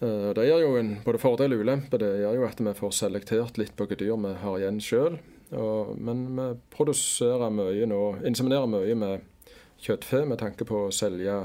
Eh, 0.00 0.30
det 0.34 0.46
gir 0.48 0.64
jo 0.64 0.78
en 0.80 0.94
både 1.04 1.20
fordel 1.20 1.54
og 1.54 1.60
ulempe. 1.62 2.00
Det 2.00 2.08
gjør 2.22 2.38
jo 2.40 2.46
at 2.48 2.62
vi 2.64 2.74
får 2.78 2.94
selektert 2.96 3.60
litt 3.60 3.76
på 3.76 3.84
hvilke 3.84 4.00
dyr 4.00 4.16
vi 4.16 4.32
har 4.40 4.58
igjen 4.58 4.80
sjøl. 4.82 5.20
Men 5.54 6.24
vi 6.34 6.46
produserer 6.72 7.52
mye 7.52 7.86
nå, 7.86 8.00
inseminerer 8.26 8.66
mye 8.66 8.96
med 8.98 9.52
kjøttfe 9.84 10.24
med 10.26 10.40
tanke 10.40 10.66
på 10.66 10.86
å 10.86 10.94
selge 10.94 11.36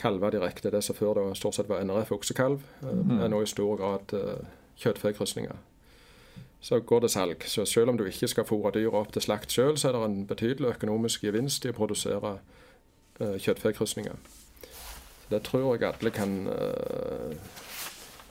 kalver 0.00 0.32
direkte. 0.34 0.72
Det 0.72 0.80
som 0.82 0.96
før 0.96 1.20
da 1.20 1.26
stort 1.38 1.60
sett 1.60 1.70
var 1.70 1.84
NRF 1.84 2.10
oksekalv, 2.16 2.64
mm. 2.80 3.20
er 3.20 3.30
nå 3.30 3.44
i 3.44 3.52
stor 3.52 3.76
grad 3.78 4.16
kjøttfekrysninger. 4.80 5.60
Så 6.62 6.78
går 6.80 7.00
det 7.02 7.10
salg. 7.10 7.42
Så 7.50 7.64
selv 7.66 7.90
om 7.90 7.96
du 7.98 8.04
ikke 8.06 8.28
skal 8.30 8.46
fôre 8.46 8.70
dyra 8.74 9.02
opp 9.02 9.10
til 9.12 9.24
slakt 9.24 9.50
sjøl, 9.50 9.74
så 9.76 9.88
er 9.88 9.96
det 9.96 10.04
en 10.06 10.20
betydelig 10.30 10.76
økonomisk 10.76 11.24
gevinst 11.26 11.66
i 11.66 11.72
å 11.72 11.76
produsere 11.76 12.36
uh, 12.38 13.34
kjøttfekrysninger. 13.42 14.20
Det 15.32 15.40
tror 15.46 15.76
jeg 15.76 15.88
alle 15.88 16.10
kan, 16.12 16.32
eh, 16.46 17.36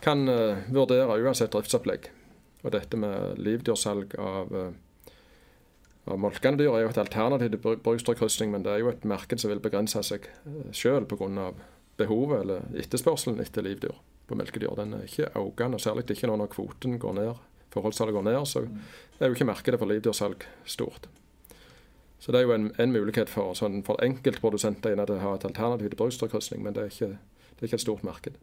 kan 0.01 0.29
eh, 0.29 0.57
vurdere 0.69 1.17
uansett 1.17 1.53
driftsopplegg. 1.53 2.09
Og 2.63 2.71
dette 2.75 2.97
med 2.97 3.39
livdyrsalg 3.41 4.13
av, 4.19 4.53
eh, 4.55 5.13
av 6.05 6.19
molkende 6.19 6.61
dyr 6.61 6.75
er 6.75 6.83
jo 6.83 6.89
et 6.89 7.01
alternativ 7.01 7.49
til 7.49 7.77
brukstrykkrysning, 7.85 8.51
men 8.51 8.63
det 8.63 8.71
er 8.73 8.83
jo 8.83 8.89
et 8.89 9.05
marked 9.05 9.41
som 9.41 9.49
vil 9.49 9.63
begrense 9.63 10.03
seg 10.03 10.29
sjøl 10.71 11.05
pga. 11.05 11.53
behovet 11.97 12.41
eller 12.41 12.61
etterspørselen 12.73 13.39
etter 13.39 13.61
livdyr 13.61 13.93
på 14.27 14.35
melkedyr. 14.35 14.75
Den 14.75 14.93
er 14.93 15.03
ikke 15.05 15.29
økende, 15.37 15.77
særlig 15.77 16.09
ikke 16.09 16.27
nå 16.27 16.37
når 16.37 16.47
kvoten 16.47 16.97
går 16.97 17.13
ned, 17.13 17.35
forholdssalget 17.73 18.17
går 18.17 18.27
ned. 18.27 18.45
Så 18.45 18.65
er 19.19 19.31
jo 19.31 19.37
ikke 19.37 19.49
markedet 19.49 19.79
for 19.79 19.89
livdyrsalg 19.89 20.45
stort. 20.65 21.07
Så 22.21 22.31
det 22.31 22.41
er 22.41 22.45
jo 22.45 22.53
en, 22.53 22.69
en 22.77 22.91
mulighet 22.93 23.29
for, 23.29 23.55
sånn, 23.57 23.79
for 23.85 23.97
enkeltprodusenter 24.05 24.99
å 24.99 25.19
ha 25.23 25.35
et 25.35 25.45
alternativ 25.47 25.89
til 25.89 25.97
brukstrykkrysning, 26.03 26.61
men 26.61 26.75
det 26.75 26.83
er, 26.83 26.91
ikke, 26.93 27.07
det 27.15 27.63
er, 27.63 27.69
ikke, 27.69 27.79
et 27.79 27.85
stort 27.87 28.03
marked. 28.05 28.35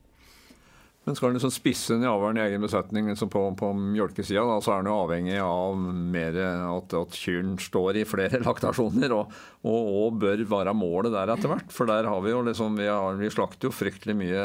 Men 1.08 1.16
skal 1.16 1.30
en 1.30 1.38
liksom 1.38 1.52
spisse 1.54 1.96
nivåene 1.96 2.42
i 2.42 2.50
egen 2.50 2.60
besetning 2.60 3.06
liksom 3.08 3.30
på, 3.32 3.40
på 3.56 3.70
mjølkesida, 3.72 4.42
så 4.60 4.74
er 4.74 4.82
en 4.82 4.90
jo 4.90 4.96
avhengig 5.06 5.38
av 5.40 5.78
mer 5.80 6.36
at, 6.44 6.92
at 6.98 7.16
kyrne 7.16 7.56
står 7.64 8.02
i 8.02 8.02
flere 8.04 8.42
laktasjoner, 8.48 9.14
og, 9.16 9.32
og, 9.62 9.88
og, 10.02 10.18
bør 10.20 10.42
være 10.50 10.74
målet 10.76 11.14
der 11.16 11.32
etter 11.32 11.48
hvert. 11.48 11.72
For 11.72 11.88
der 11.88 12.10
har 12.12 12.20
vi 12.26 12.34
jo 12.34 12.42
liksom 12.44 12.76
Vi, 12.76 12.90
har, 12.92 13.16
vi 13.16 13.30
slakter 13.32 13.70
jo 13.70 13.72
fryktelig 13.72 14.18
mye 14.20 14.44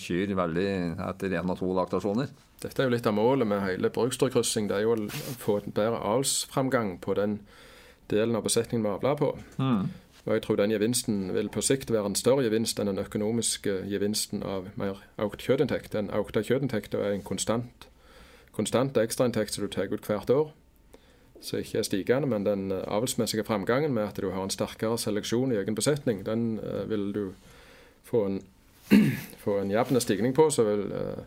kyr 0.00 0.32
veldig 0.38 0.66
etter 1.10 1.36
én 1.36 1.52
og 1.52 1.60
to 1.60 1.68
laktasjoner. 1.76 2.32
Dette 2.62 2.80
er 2.80 2.88
jo 2.88 2.94
litt 2.94 3.10
av 3.10 3.18
målet 3.18 3.52
med 3.52 3.60
hele 3.66 3.92
brukstrykryssing. 3.92 4.72
Det 4.72 4.78
er 4.78 4.86
jo 4.86 4.96
å 4.96 5.36
få 5.44 5.58
en 5.60 5.76
bedre 5.76 6.00
avlsframgang 6.14 6.96
på 7.04 7.20
den 7.20 7.42
delen 8.08 8.40
av 8.40 8.48
besetningen 8.48 8.88
vi 8.88 8.94
avler 8.96 9.20
på. 9.20 9.34
Mm. 9.60 9.90
Og 10.24 10.34
jeg 10.36 10.42
tror 10.42 10.56
den 10.56 10.70
gevinsten 10.70 11.34
vil 11.34 11.48
på 11.50 11.60
sikt 11.60 11.90
være 11.90 12.12
en 12.12 12.18
større 12.18 12.44
gevinst 12.46 12.78
enn 12.78 12.86
den 12.92 13.02
økonomiske 13.02 13.80
gevinsten 13.90 14.44
av 14.46 14.68
mer 14.78 15.00
økt 15.18 15.42
kjøttinntekt. 15.42 15.96
Den 15.96 16.12
økte 16.14 16.44
kjøttinntekten 16.46 17.02
er 17.02 17.16
en 17.16 17.24
konstant, 17.26 17.88
konstant 18.54 18.98
ekstrainntekt 19.02 19.56
som 19.56 19.66
du 19.66 19.72
tar 19.72 19.90
ut 19.90 20.06
hvert 20.06 20.30
år. 20.30 20.52
Som 21.42 21.58
ikke 21.58 21.80
er 21.80 21.88
stigende, 21.88 22.30
men 22.30 22.46
den 22.46 22.70
eh, 22.70 22.84
avlsmessige 22.86 23.42
framgangen 23.44 23.90
med 23.94 24.12
at 24.12 24.20
du 24.22 24.30
har 24.30 24.44
en 24.44 24.54
sterkere 24.54 24.98
seleksjon 24.98 25.50
i 25.50 25.58
egen 25.58 25.74
besetning, 25.74 26.22
den 26.26 26.60
uh, 26.62 26.84
vil 26.86 27.08
du 27.16 27.24
få 28.06 28.26
en, 28.28 28.36
få 29.44 29.58
en 29.58 29.72
jevn 29.74 30.00
stigning 30.00 30.36
på. 30.38 30.50
så 30.50 30.62
vil 30.62 30.86
ja, 30.94 31.24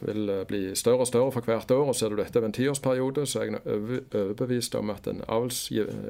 vil 0.00 0.28
eh, 0.32 0.44
bli 0.48 0.60
større 0.78 1.04
og 1.04 1.10
større 1.10 1.32
for 1.32 1.44
hvert 1.46 1.70
år. 1.70 1.88
og 1.88 1.96
Ser 1.96 2.08
du 2.08 2.16
dette 2.16 2.38
over 2.38 2.48
en 2.48 2.56
tiårsperiode, 2.56 3.26
så 3.26 3.40
er 3.40 3.44
jeg 3.44 3.60
overbevist 4.14 4.74
om 4.74 4.90
at 4.90 5.04
den 5.04 5.22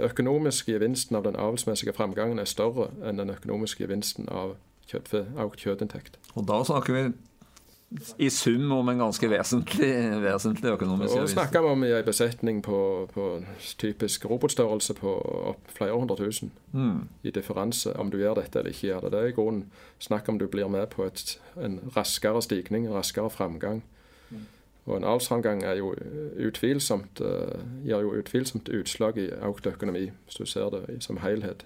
økonomiske 0.08 0.72
gevinsten 0.72 1.16
av 1.16 1.26
den 1.26 1.36
avlsmessige 1.36 1.96
framgangen 1.96 2.38
er 2.38 2.48
større 2.48 2.90
enn 3.02 3.18
den 3.18 3.34
økonomiske 3.34 3.84
gevinsten 3.84 4.28
av 4.28 4.56
kjøtt, 4.88 5.12
økt 5.36 5.64
kjøttinntekt. 5.64 6.20
Og 6.34 6.46
da 6.48 6.62
snakker 6.64 6.94
vi 6.94 7.04
i 8.18 8.28
sum 8.30 8.72
om 8.72 8.88
en 8.88 8.98
ganske 8.98 9.30
vesentlig, 9.30 9.90
vesentlig 10.20 10.72
økonomisk 10.74 11.14
gevinst. 11.14 11.22
Og 11.22 11.40
snakker 11.40 11.62
vi 11.64 11.68
om 11.72 11.84
i 11.84 11.92
en 11.96 12.04
besetning 12.04 12.60
på, 12.62 12.80
på, 13.14 13.28
typisk 13.80 14.26
robotstørrelse 14.28 14.94
på 14.94 15.12
flere 15.72 15.96
hundre 15.96 16.16
tusen 16.16 16.52
mm. 16.72 16.98
i 17.22 17.30
differanse, 17.30 17.94
om 17.96 18.10
du 18.10 18.18
gjør 18.18 18.42
dette 18.42 18.60
eller 18.60 18.76
ikke 18.76 18.90
gjør 18.90 19.06
det. 19.06 19.12
Det 19.12 19.22
er 19.22 19.32
i 19.32 19.36
grunnen 19.38 19.64
snakk 19.98 20.28
om 20.28 20.38
du 20.38 20.46
blir 20.46 20.68
med 20.68 20.86
på 20.92 21.08
et, 21.08 21.38
en 21.56 21.80
raskere 21.96 22.42
stigning, 22.42 22.86
en 22.86 22.98
raskere 22.98 23.30
framgang. 23.30 23.82
Mm. 24.30 24.44
Og 24.84 24.96
en 24.96 25.08
avlsframgang 25.08 25.64
er 25.64 25.80
jo 25.80 25.94
utvilsomt, 26.48 27.20
uh, 27.24 27.56
gir 27.84 28.04
jo 28.04 28.12
utvilsomt 28.20 28.68
utslag 28.68 29.16
i 29.16 29.30
økt 29.48 29.66
økonomi, 29.66 30.10
hvis 30.24 30.40
du 30.40 30.44
ser 30.44 30.68
det 30.76 31.00
som 31.04 31.20
helhet. 31.24 31.64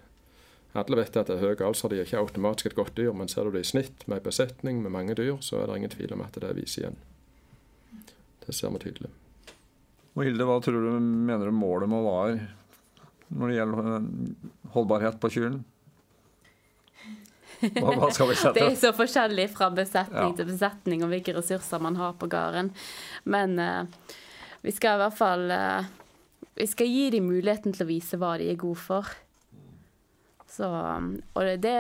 Alle 0.73 0.97
vet 0.97 1.17
at 1.21 1.29
det 1.29 1.37
er 1.37 1.43
høy 1.43 1.65
avlsverdi 1.67 1.99
er 2.01 2.07
ikke 2.07 2.21
automatisk 2.23 2.71
et 2.71 2.77
godt 2.79 2.95
dyr, 2.97 3.13
men 3.17 3.29
ser 3.29 3.45
du 3.45 3.57
det 3.57 3.67
i 3.67 3.69
snitt 3.69 4.07
med 4.07 4.21
en 4.21 4.25
besetning 4.25 4.81
med 4.81 4.95
mange 4.95 5.17
dyr, 5.19 5.35
så 5.45 5.61
er 5.61 5.69
det 5.69 5.83
ingen 5.83 5.93
tvil 5.93 6.15
om 6.17 6.23
at 6.25 6.39
det 6.41 6.55
viser 6.57 6.87
igjen. 6.87 6.97
Det 8.47 8.55
ser 8.57 8.73
vi 8.73 8.81
tydelig. 8.87 9.11
Og 10.17 10.25
Hilde, 10.27 10.47
hva 10.49 10.59
tror 10.65 10.81
du 10.81 10.97
mener 11.01 11.49
du 11.49 11.57
målet 11.57 11.89
må 11.93 12.03
være 12.05 12.49
når 13.33 13.49
det 13.49 13.55
gjelder 13.57 13.87
eh, 13.93 14.09
holdbarhet 14.75 15.21
på 15.21 15.31
kyrne? 15.33 15.63
Hva, 17.63 17.93
hva, 17.95 18.09
skal 18.11 18.29
vi 18.29 18.37
sette? 18.37 18.55
det 18.59 18.67
er 18.67 18.79
så 18.81 18.91
forskjellig 18.97 19.47
fra 19.55 19.71
besetning 19.73 20.33
ja. 20.33 20.37
til 20.37 20.49
besetning 20.51 21.05
og 21.05 21.13
hvilke 21.13 21.37
ressurser 21.37 21.83
man 21.85 21.97
har 22.01 22.17
på 22.19 22.29
gården. 22.33 22.73
Men 23.25 23.55
uh, 23.61 24.17
vi 24.67 24.75
skal 24.75 24.99
i 24.99 25.03
hvert 25.05 25.17
fall 25.17 25.47
uh, 25.49 25.91
Vi 26.59 26.67
skal 26.69 26.91
gi 26.91 27.07
dem 27.15 27.31
muligheten 27.31 27.73
til 27.73 27.87
å 27.87 27.91
vise 27.93 28.19
hva 28.21 28.35
de 28.41 28.51
er 28.53 28.59
gode 28.61 28.83
for. 28.83 29.09
Så, 30.53 30.69
det, 31.65 31.77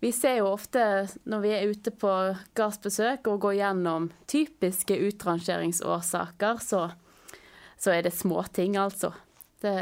vi 0.00 0.12
ser 0.16 0.38
jo 0.38 0.52
ofte 0.54 0.84
når 1.28 1.42
vi 1.42 1.50
er 1.52 1.68
ute 1.68 1.92
på 1.92 2.12
gardsbesøk 2.56 3.28
og 3.28 3.42
går 3.42 3.58
gjennom 3.58 4.06
typiske 4.30 4.96
utrangeringsårsaker, 5.10 6.62
så, 6.64 6.86
så 7.76 7.92
er 7.92 8.06
det 8.06 8.14
småting, 8.16 8.78
altså. 8.80 9.12
Det, 9.60 9.74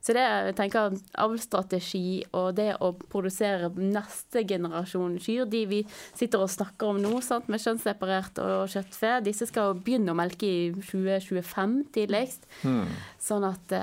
så 0.00 0.14
det 0.16 0.22
jeg 0.24 0.54
tenker 0.56 0.94
avlsstrategi 1.20 2.22
og 2.32 2.54
det 2.56 2.70
å 2.80 2.94
produsere 2.96 3.68
neste 3.76 4.46
generasjon 4.48 5.18
kyr, 5.20 5.44
de 5.52 5.60
vi 5.68 5.80
sitter 5.90 6.40
og 6.40 6.52
snakker 6.52 6.94
om 6.94 7.02
nå, 7.02 7.12
sant, 7.24 7.50
med 7.52 7.60
kjønnsseparert 7.60 8.40
og 8.40 8.72
kjøttfe, 8.72 9.18
disse 9.26 9.50
skal 9.50 9.76
begynne 9.76 10.14
å 10.14 10.16
melke 10.16 10.48
i 10.48 10.64
2025 10.78 11.76
tidligst. 11.92 12.48
Mm. 12.64 12.88
Sånn 13.20 13.44
at 13.50 13.76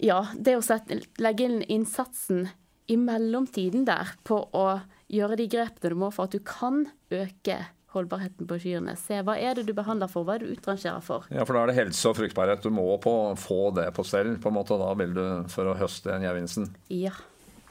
ja, 0.00 0.22
det 0.34 0.56
å 0.56 0.64
sette, 0.64 1.00
legge 1.20 1.46
inn 1.46 1.60
innsatsen 1.68 2.48
i 2.90 2.96
mellomtiden 2.98 3.84
der 3.86 4.14
på 4.26 4.42
å 4.56 4.80
gjøre 5.10 5.36
de 5.38 5.46
grepene 5.50 5.92
du 5.92 5.98
må 6.00 6.10
for 6.14 6.26
at 6.26 6.34
du 6.34 6.42
kan 6.46 6.86
øke 7.12 7.58
holdbarheten 7.94 8.46
på 8.46 8.58
kyrne. 8.62 8.94
Se 8.98 9.18
hva 9.26 9.34
er 9.38 9.58
det 9.58 9.66
du 9.68 9.72
behandler 9.74 10.10
for, 10.10 10.26
hva 10.26 10.36
er 10.36 10.42
det 10.42 10.50
du 10.50 10.58
utrangerer 10.58 11.02
for. 11.04 11.26
Ja, 11.34 11.44
for 11.46 11.56
da 11.56 11.64
er 11.64 11.72
det 11.72 11.78
helse 11.80 12.10
og 12.10 12.16
fruktbarhet. 12.20 12.62
Du 12.62 12.74
må 12.74 12.86
på, 13.02 13.14
få 13.38 13.72
det 13.76 13.88
på 13.96 14.04
stell, 14.06 14.36
på 14.42 14.50
en 14.50 14.56
måte, 14.56 14.78
da 14.78 14.92
vil 14.98 15.14
du 15.16 15.24
for 15.50 15.70
å 15.70 15.76
høste 15.78 16.12
den 16.12 16.26
gevinsten. 16.26 16.70
Ja. 16.94 17.14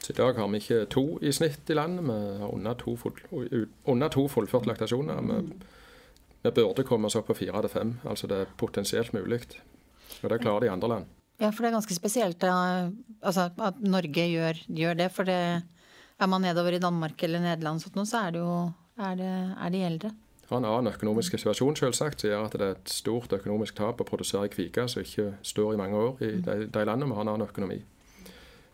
Så 0.00 0.14
I 0.14 0.18
dag 0.20 0.36
har 0.40 0.48
vi 0.48 0.60
ikke 0.60 0.84
to 0.92 1.04
i 1.24 1.32
snitt 1.36 1.68
i 1.72 1.76
landet. 1.76 2.04
Vi 2.08 2.40
har 2.40 2.52
under 2.52 2.76
to, 2.80 2.96
full, 3.00 3.16
under 3.84 4.12
to 4.12 4.26
fullført 4.32 4.68
laktasjoner. 4.68 5.20
Vi, 5.28 5.40
vi, 6.42 6.52
burde 6.56 6.84
komme 6.88 7.08
oss 7.08 7.16
opp 7.20 7.28
på 7.28 7.36
fire 7.42 7.64
til 7.64 7.72
fem. 7.72 7.96
Altså 8.08 8.28
det 8.28 8.44
er 8.44 8.54
potensielt 8.60 9.16
mulig. 9.16 9.42
Og 10.20 10.32
det 10.32 10.40
klarer 10.40 10.66
de 10.66 10.72
andre 10.72 10.94
land. 10.94 11.16
Ja, 11.40 11.48
for 11.48 11.64
det 11.64 11.70
er 11.70 11.78
ganske 11.78 11.96
spesielt 11.96 12.44
altså, 12.44 13.48
at 13.48 13.78
Norge 13.80 14.26
gjør, 14.28 14.58
gjør 14.68 14.98
det. 14.98 15.10
For 15.14 15.28
det, 15.28 15.38
er 16.20 16.28
man 16.28 16.44
nedover 16.44 16.76
i 16.76 16.82
Danmark 16.82 17.22
eller 17.24 17.40
Nederland, 17.40 17.80
så 17.80 18.26
er 18.26 18.34
det 18.34 18.42
jo 18.42 18.56
er, 19.00 19.14
det, 19.16 19.30
er 19.56 19.72
de 19.72 19.86
eldre? 19.86 20.10
har 20.50 20.58
en 20.58 20.66
annen 20.66 20.90
økonomisk 20.90 21.36
situasjon 21.38 21.76
selvsagt, 21.78 22.20
som 22.20 22.30
gjør 22.30 22.46
at 22.48 22.54
det 22.58 22.66
er 22.66 22.74
et 22.74 22.90
stort 22.90 23.32
økonomisk 23.36 23.76
tap 23.78 24.00
å 24.02 24.06
produsere 24.06 24.50
kvike 24.50 24.86
som 24.90 25.04
ikke 25.04 25.28
står 25.46 25.76
i 25.76 25.78
mange 25.78 25.98
år 25.98 26.22
i 26.26 26.30
de, 26.42 26.56
de 26.66 26.84
landene 26.86 27.10
vi 27.10 27.18
har 27.18 27.26
en 27.26 27.32
annen 27.36 27.46
økonomi. 27.46 27.78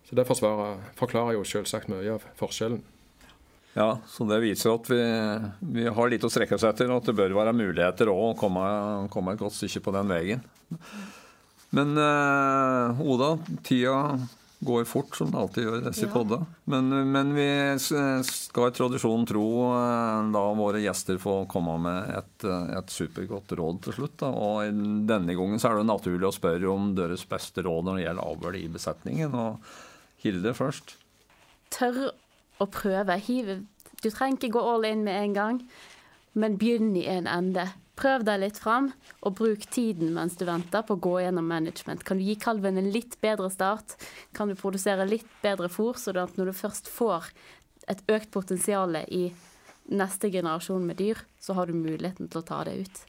Så 0.08 0.16
Det 0.16 0.26
forsvarer, 0.26 0.80
forklarer 0.96 1.36
jo 1.36 1.44
selvsagt 1.44 1.90
mye 1.92 2.14
av 2.14 2.24
forskjellen. 2.38 2.80
Ja, 3.76 3.98
så 4.08 4.24
det 4.24 4.38
viser 4.40 4.72
at 4.72 4.88
vi, 4.88 5.02
vi 5.76 5.84
har 5.92 6.08
litt 6.08 6.24
å 6.24 6.30
strekke 6.32 6.56
oss 6.56 6.64
etter, 6.64 6.88
og 6.88 7.02
at 7.02 7.10
det 7.10 7.16
bør 7.18 7.34
være 7.36 7.52
muligheter 7.52 8.08
å 8.08 8.30
komme, 8.40 8.64
komme 9.12 9.34
et 9.34 9.42
godt 9.42 9.58
stykke 9.58 9.84
på 9.84 9.96
den 9.98 10.08
veien. 10.08 10.46
Men 11.76 11.94
uh, 12.00 13.00
Oda, 13.04 13.36
tida 13.66 14.18
går 14.58 14.84
fort, 14.88 15.16
som 15.16 15.30
det 15.30 15.38
alltid 15.38 15.66
gjør 15.66 15.82
i 15.90 15.92
ja. 16.00 16.08
podda. 16.10 16.38
Men, 16.64 16.88
men, 17.12 17.32
vi 17.36 17.48
skal 18.24 18.70
i 18.70 18.74
tradisjonen 18.74 19.26
tro 19.28 19.48
eh, 19.68 20.30
da 20.32 20.44
våre 20.56 20.80
gjester 20.80 21.20
få 21.20 21.34
komme 21.50 21.76
med 21.84 22.14
et, 22.16 22.46
et 22.78 22.92
supergodt 22.92 23.52
råd 23.58 23.82
til 23.84 23.98
slutt. 23.98 24.16
Da. 24.24 24.30
Og 24.32 24.80
denne 25.08 25.36
gangen 25.36 25.60
så 25.60 25.70
er 25.70 25.80
det 25.80 25.90
naturlig 25.90 26.30
å 26.30 26.34
spørre 26.34 26.72
om 26.72 26.94
deres 26.96 27.26
beste 27.28 27.66
råd 27.66 27.84
når 27.86 27.98
det 27.98 28.06
gjelder 28.06 28.32
avl 28.32 28.58
i 28.58 28.64
besetningen. 28.78 29.36
Og 29.36 30.24
Hilde 30.24 30.56
først. 30.56 30.96
Tørr 31.76 32.06
å 32.56 32.70
prøve. 32.72 33.20
Hiv. 33.28 33.58
Du 34.00 34.08
trenger 34.08 34.40
ikke 34.40 34.54
gå 34.56 34.64
all 34.72 34.88
in 34.88 35.04
med 35.04 35.20
en 35.20 35.36
gang, 35.36 35.60
men 36.32 36.56
begynn 36.60 36.94
i 36.96 37.04
en 37.12 37.28
ende. 37.28 37.68
Prøv 37.96 38.26
deg 38.28 38.42
litt 38.42 38.58
fram, 38.60 38.90
og 39.24 39.38
bruk 39.38 39.62
tiden 39.72 40.12
mens 40.12 40.36
du 40.36 40.44
venter 40.44 40.84
på 40.84 40.98
å 40.98 41.00
gå 41.00 41.14
gjennom 41.24 41.46
management. 41.48 42.04
Kan 42.04 42.20
du 42.20 42.26
gi 42.26 42.36
kalven 42.36 42.76
en 42.76 42.90
litt 42.92 43.16
bedre 43.24 43.48
start? 43.52 43.96
Kan 44.36 44.52
du 44.52 44.58
produsere 44.58 45.08
litt 45.08 45.28
bedre 45.40 45.70
fôr, 45.72 45.96
så 45.96 46.12
at 46.20 46.36
når 46.36 46.52
du 46.52 46.58
først 46.60 46.90
får 46.92 47.30
et 47.88 48.02
økt 48.12 48.32
potensial 48.34 48.98
i 49.06 49.30
neste 49.88 50.28
generasjon 50.28 50.84
med 50.84 50.98
dyr, 51.00 51.22
så 51.40 51.56
har 51.56 51.70
du 51.70 51.78
muligheten 51.78 52.28
til 52.28 52.42
å 52.42 52.46
ta 52.46 52.64
det 52.68 52.76
ut. 52.82 53.04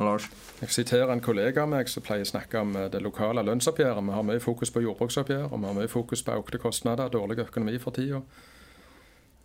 Lars? 0.00 0.26
Jeg 0.62 0.72
siterer 0.72 1.12
en 1.12 1.20
kollega 1.20 1.66
av 1.66 1.68
meg 1.68 1.90
som 1.92 2.04
pleier 2.04 2.24
å 2.24 2.30
snakke 2.30 2.62
om 2.64 2.72
eh, 2.80 2.88
det 2.92 3.02
lokale 3.04 3.44
lønnsoppgjøret. 3.44 4.06
Vi 4.08 4.16
har 4.16 4.24
mye 4.24 4.40
fokus 4.40 4.72
på 4.72 4.82
jordbruksoppgjør, 4.86 5.50
og 5.50 5.60
vi 5.60 5.68
har 5.68 5.76
mye 5.76 5.92
fokus 5.92 6.24
på 6.24 6.38
økte 6.40 6.60
kostnader, 6.62 7.12
dårlig 7.12 7.42
økonomi 7.44 7.76
for 7.82 7.94
tida. 7.94 8.22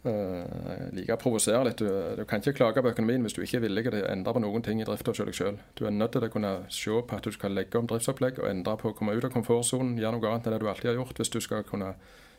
Uh, 0.08 0.88
like 0.96 1.12
å 1.12 1.20
provosere 1.20 1.66
litt. 1.68 1.82
Du, 1.82 1.88
du, 2.16 2.22
kan 2.30 2.40
ikke 2.40 2.54
klage 2.60 2.84
på 2.84 2.92
økonomien 2.94 3.26
hvis 3.26 3.34
du 3.36 3.42
ikke 3.44 3.58
er 3.60 3.64
villig 3.66 3.84
til 3.88 3.98
å 4.00 4.12
endre 4.12 4.34
på 4.36 4.42
noen 4.44 4.64
ting 4.64 4.80
i 4.80 4.86
drifta 4.88 5.14
selv. 5.18 5.34
sjøl. 5.36 5.58
Du 5.76 5.84
er 5.90 5.96
nødt 5.96 6.14
til 6.16 6.24
å 6.24 6.30
kunne 6.32 6.52
se 6.72 7.02
på 7.10 7.18
at 7.18 7.28
du 7.28 7.34
skal 7.36 7.58
legge 7.58 7.80
om 7.80 7.90
driftsopplegg 7.90 8.40
og 8.40 8.48
endre 8.48 8.78
på 8.80 8.94
å 8.94 8.96
komme 8.96 9.18
ut 9.18 9.28
av 9.28 9.34
komfortsonen, 9.34 9.98
gjøre 10.00 10.16
noe 10.16 10.32
annet 10.32 10.48
enn 10.48 10.56
det 10.56 10.62
du 10.64 10.70
alltid 10.70 10.92
har 10.92 11.00
gjort. 11.02 11.20
hvis 11.20 11.34
Du 11.34 11.42
skal 11.44 11.66
kunne 11.68 11.96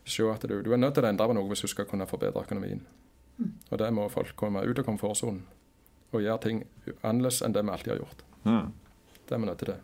se 0.08 0.24
at 0.30 0.48
du, 0.48 0.56
du 0.64 0.72
er 0.72 0.80
nødt 0.80 0.96
til 0.96 1.04
å 1.04 1.10
endre 1.10 1.28
på 1.28 1.36
noe 1.36 1.50
hvis 1.50 1.66
du 1.66 1.68
skal 1.74 1.90
kunne 1.90 2.08
forbedre 2.08 2.46
økonomien. 2.46 2.80
Mm. 3.38 3.52
Og 3.70 3.78
det 3.82 3.92
må 3.94 4.08
folk 4.12 4.32
komme 4.38 4.64
ut 4.64 4.78
av 4.80 4.86
komfortsonen 4.86 5.44
og 6.14 6.24
gjøre 6.24 6.40
ting 6.46 6.64
annerledes 7.02 7.42
enn 7.44 7.52
det 7.52 7.66
vi 7.66 7.74
alltid 7.74 7.92
har 7.92 8.00
gjort. 8.00 8.24
Mm. 8.48 8.72
Det 9.28 9.36
er 9.36 9.42
vi 9.42 9.50
nødt 9.50 9.60
til. 9.60 9.74
det. 9.74 9.80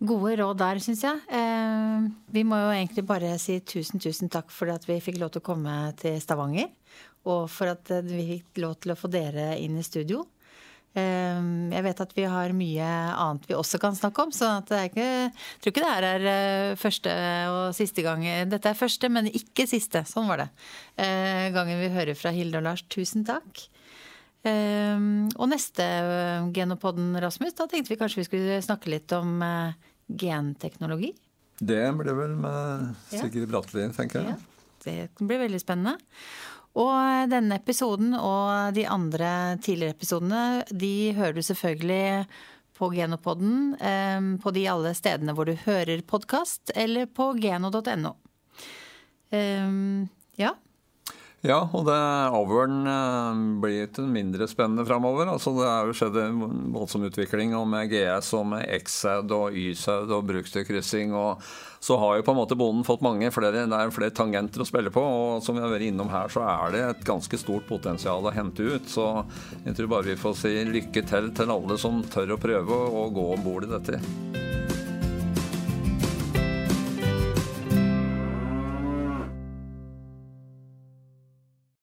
Gode 0.00 0.38
råd 0.40 0.56
der, 0.56 0.78
syns 0.80 1.02
jeg. 1.04 1.18
Eh, 1.28 2.04
vi 2.32 2.44
må 2.48 2.56
jo 2.56 2.72
egentlig 2.72 3.04
bare 3.04 3.34
si 3.40 3.58
tusen, 3.60 4.00
tusen 4.00 4.30
takk 4.32 4.48
for 4.48 4.72
at 4.72 4.86
vi 4.88 4.96
fikk 5.04 5.18
lov 5.20 5.34
til 5.34 5.42
å 5.42 5.48
komme 5.50 5.74
til 6.00 6.16
Stavanger. 6.24 6.70
Og 7.28 7.44
for 7.52 7.68
at 7.74 7.90
eh, 7.92 8.06
vi 8.08 8.22
fikk 8.30 8.62
lov 8.64 8.78
til 8.80 8.94
å 8.94 8.96
få 8.96 9.10
dere 9.12 9.52
inn 9.60 9.76
i 9.76 9.84
studio. 9.84 10.22
Eh, 10.96 11.42
jeg 11.74 11.84
vet 11.84 12.00
at 12.06 12.14
vi 12.16 12.24
har 12.32 12.56
mye 12.56 12.86
annet 13.12 13.44
vi 13.50 13.58
også 13.58 13.78
kan 13.82 13.98
snakke 13.98 14.24
om, 14.24 14.32
så 14.32 14.54
jeg 14.72 14.94
tror 14.96 15.70
ikke 15.70 15.84
det 15.84 15.92
her 15.92 16.08
er 16.14 16.24
eh, 16.32 16.78
første 16.80 17.18
og 17.52 17.76
siste 17.76 18.06
gang. 18.06 18.24
Dette 18.48 18.72
er 18.72 18.80
første, 18.80 19.12
men 19.12 19.28
ikke 19.28 19.68
siste. 19.68 20.06
Sånn 20.08 20.32
var 20.32 20.46
det. 20.46 20.48
Eh, 20.96 21.50
gangen 21.52 21.76
vi 21.84 21.92
hører 21.92 22.16
fra 22.16 22.32
Hilde 22.32 22.62
og 22.62 22.70
Lars. 22.70 22.86
Tusen 22.88 23.28
takk. 23.28 23.66
Og 24.40 25.48
neste 25.50 25.86
Genopodden, 26.56 27.10
Rasmus, 27.20 27.52
da 27.58 27.66
tenkte 27.68 27.92
vi 27.92 27.98
kanskje 28.00 28.22
vi 28.22 28.24
skulle 28.24 28.60
snakke 28.64 28.88
litt 28.88 29.12
om 29.12 29.42
genteknologi? 30.08 31.10
Det 31.60 31.82
blir 31.98 32.16
vel 32.16 32.38
med 32.40 32.86
Sigrid. 33.10 33.44
Bratteli, 33.50 33.90
tenker 33.92 34.22
jeg. 34.22 34.32
Ja, 34.32 34.70
det 34.86 34.96
blir 35.20 35.42
veldig 35.42 35.60
spennende. 35.60 35.98
Og 36.78 37.28
denne 37.30 37.58
episoden 37.58 38.14
og 38.14 38.76
de 38.76 38.86
andre 38.86 39.58
tidligere 39.62 39.96
episodene, 39.96 40.42
de 40.70 41.12
hører 41.18 41.36
du 41.36 41.42
selvfølgelig 41.42 42.26
på 42.80 42.88
Genopodden 42.94 43.74
eh, 43.76 44.20
på 44.40 44.52
de 44.56 44.64
alle 44.70 44.94
stedene 44.96 45.34
hvor 45.36 45.50
du 45.50 45.56
hører 45.66 46.00
podkast, 46.06 46.72
eller 46.78 47.10
på 47.10 47.32
geno.no. 47.42 48.14
Um, 49.30 50.08
ja. 50.40 50.54
Ja, 51.40 51.62
og 51.72 51.86
det 51.88 51.96
avlen 51.96 52.82
eh, 52.84 53.38
blir 53.62 53.86
ikke 53.86 54.02
mindre 54.04 54.44
spennende 54.50 54.84
framover. 54.84 55.30
Altså, 55.32 55.54
det 55.56 55.64
er 55.64 55.88
jo 55.88 55.94
skjedd 55.96 56.18
en 56.20 56.42
voldsom 56.74 57.06
utvikling 57.08 57.54
og 57.56 57.64
med 57.72 57.88
GS 57.88 58.34
og 58.36 58.44
med 58.50 58.66
X-Saud 58.76 59.32
og 59.32 59.56
Y-Saud 59.56 60.12
og 60.12 60.26
brukstyrkryssing. 60.28 61.14
Og 61.16 61.40
så 61.80 61.96
har 61.96 62.18
jo 62.18 62.26
på 62.26 62.34
en 62.34 62.40
måte 62.42 62.58
bonden 62.60 62.84
fått 62.84 63.00
mange 63.00 63.32
flere, 63.32 63.64
det 63.64 63.78
er 63.78 63.94
flere 63.96 64.12
tangenter 64.12 64.60
å 64.60 64.68
spille 64.68 64.92
på. 64.92 65.00
Og 65.00 65.40
som 65.46 65.56
vi 65.56 65.64
har 65.64 65.72
vært 65.72 65.88
innom 65.88 66.12
her, 66.12 66.28
så 66.28 66.44
er 66.44 66.76
det 66.76 66.84
et 66.90 67.08
ganske 67.08 67.40
stort 67.40 67.64
potensial 67.70 68.28
å 68.28 68.34
hente 68.36 68.68
ut. 68.76 68.92
Så 68.92 69.08
jeg 69.64 69.78
tror 69.78 69.94
bare 69.96 70.10
vi 70.12 70.20
får 70.20 70.36
si 70.42 70.52
lykke 70.68 71.06
til 71.08 71.32
til 71.40 71.56
alle 71.56 71.80
som 71.80 72.04
tør 72.04 72.36
å 72.36 72.42
prøve 72.42 72.84
å 73.00 73.08
gå 73.16 73.28
om 73.38 73.48
bord 73.48 73.64
i 73.64 73.72
dette. 73.72 74.79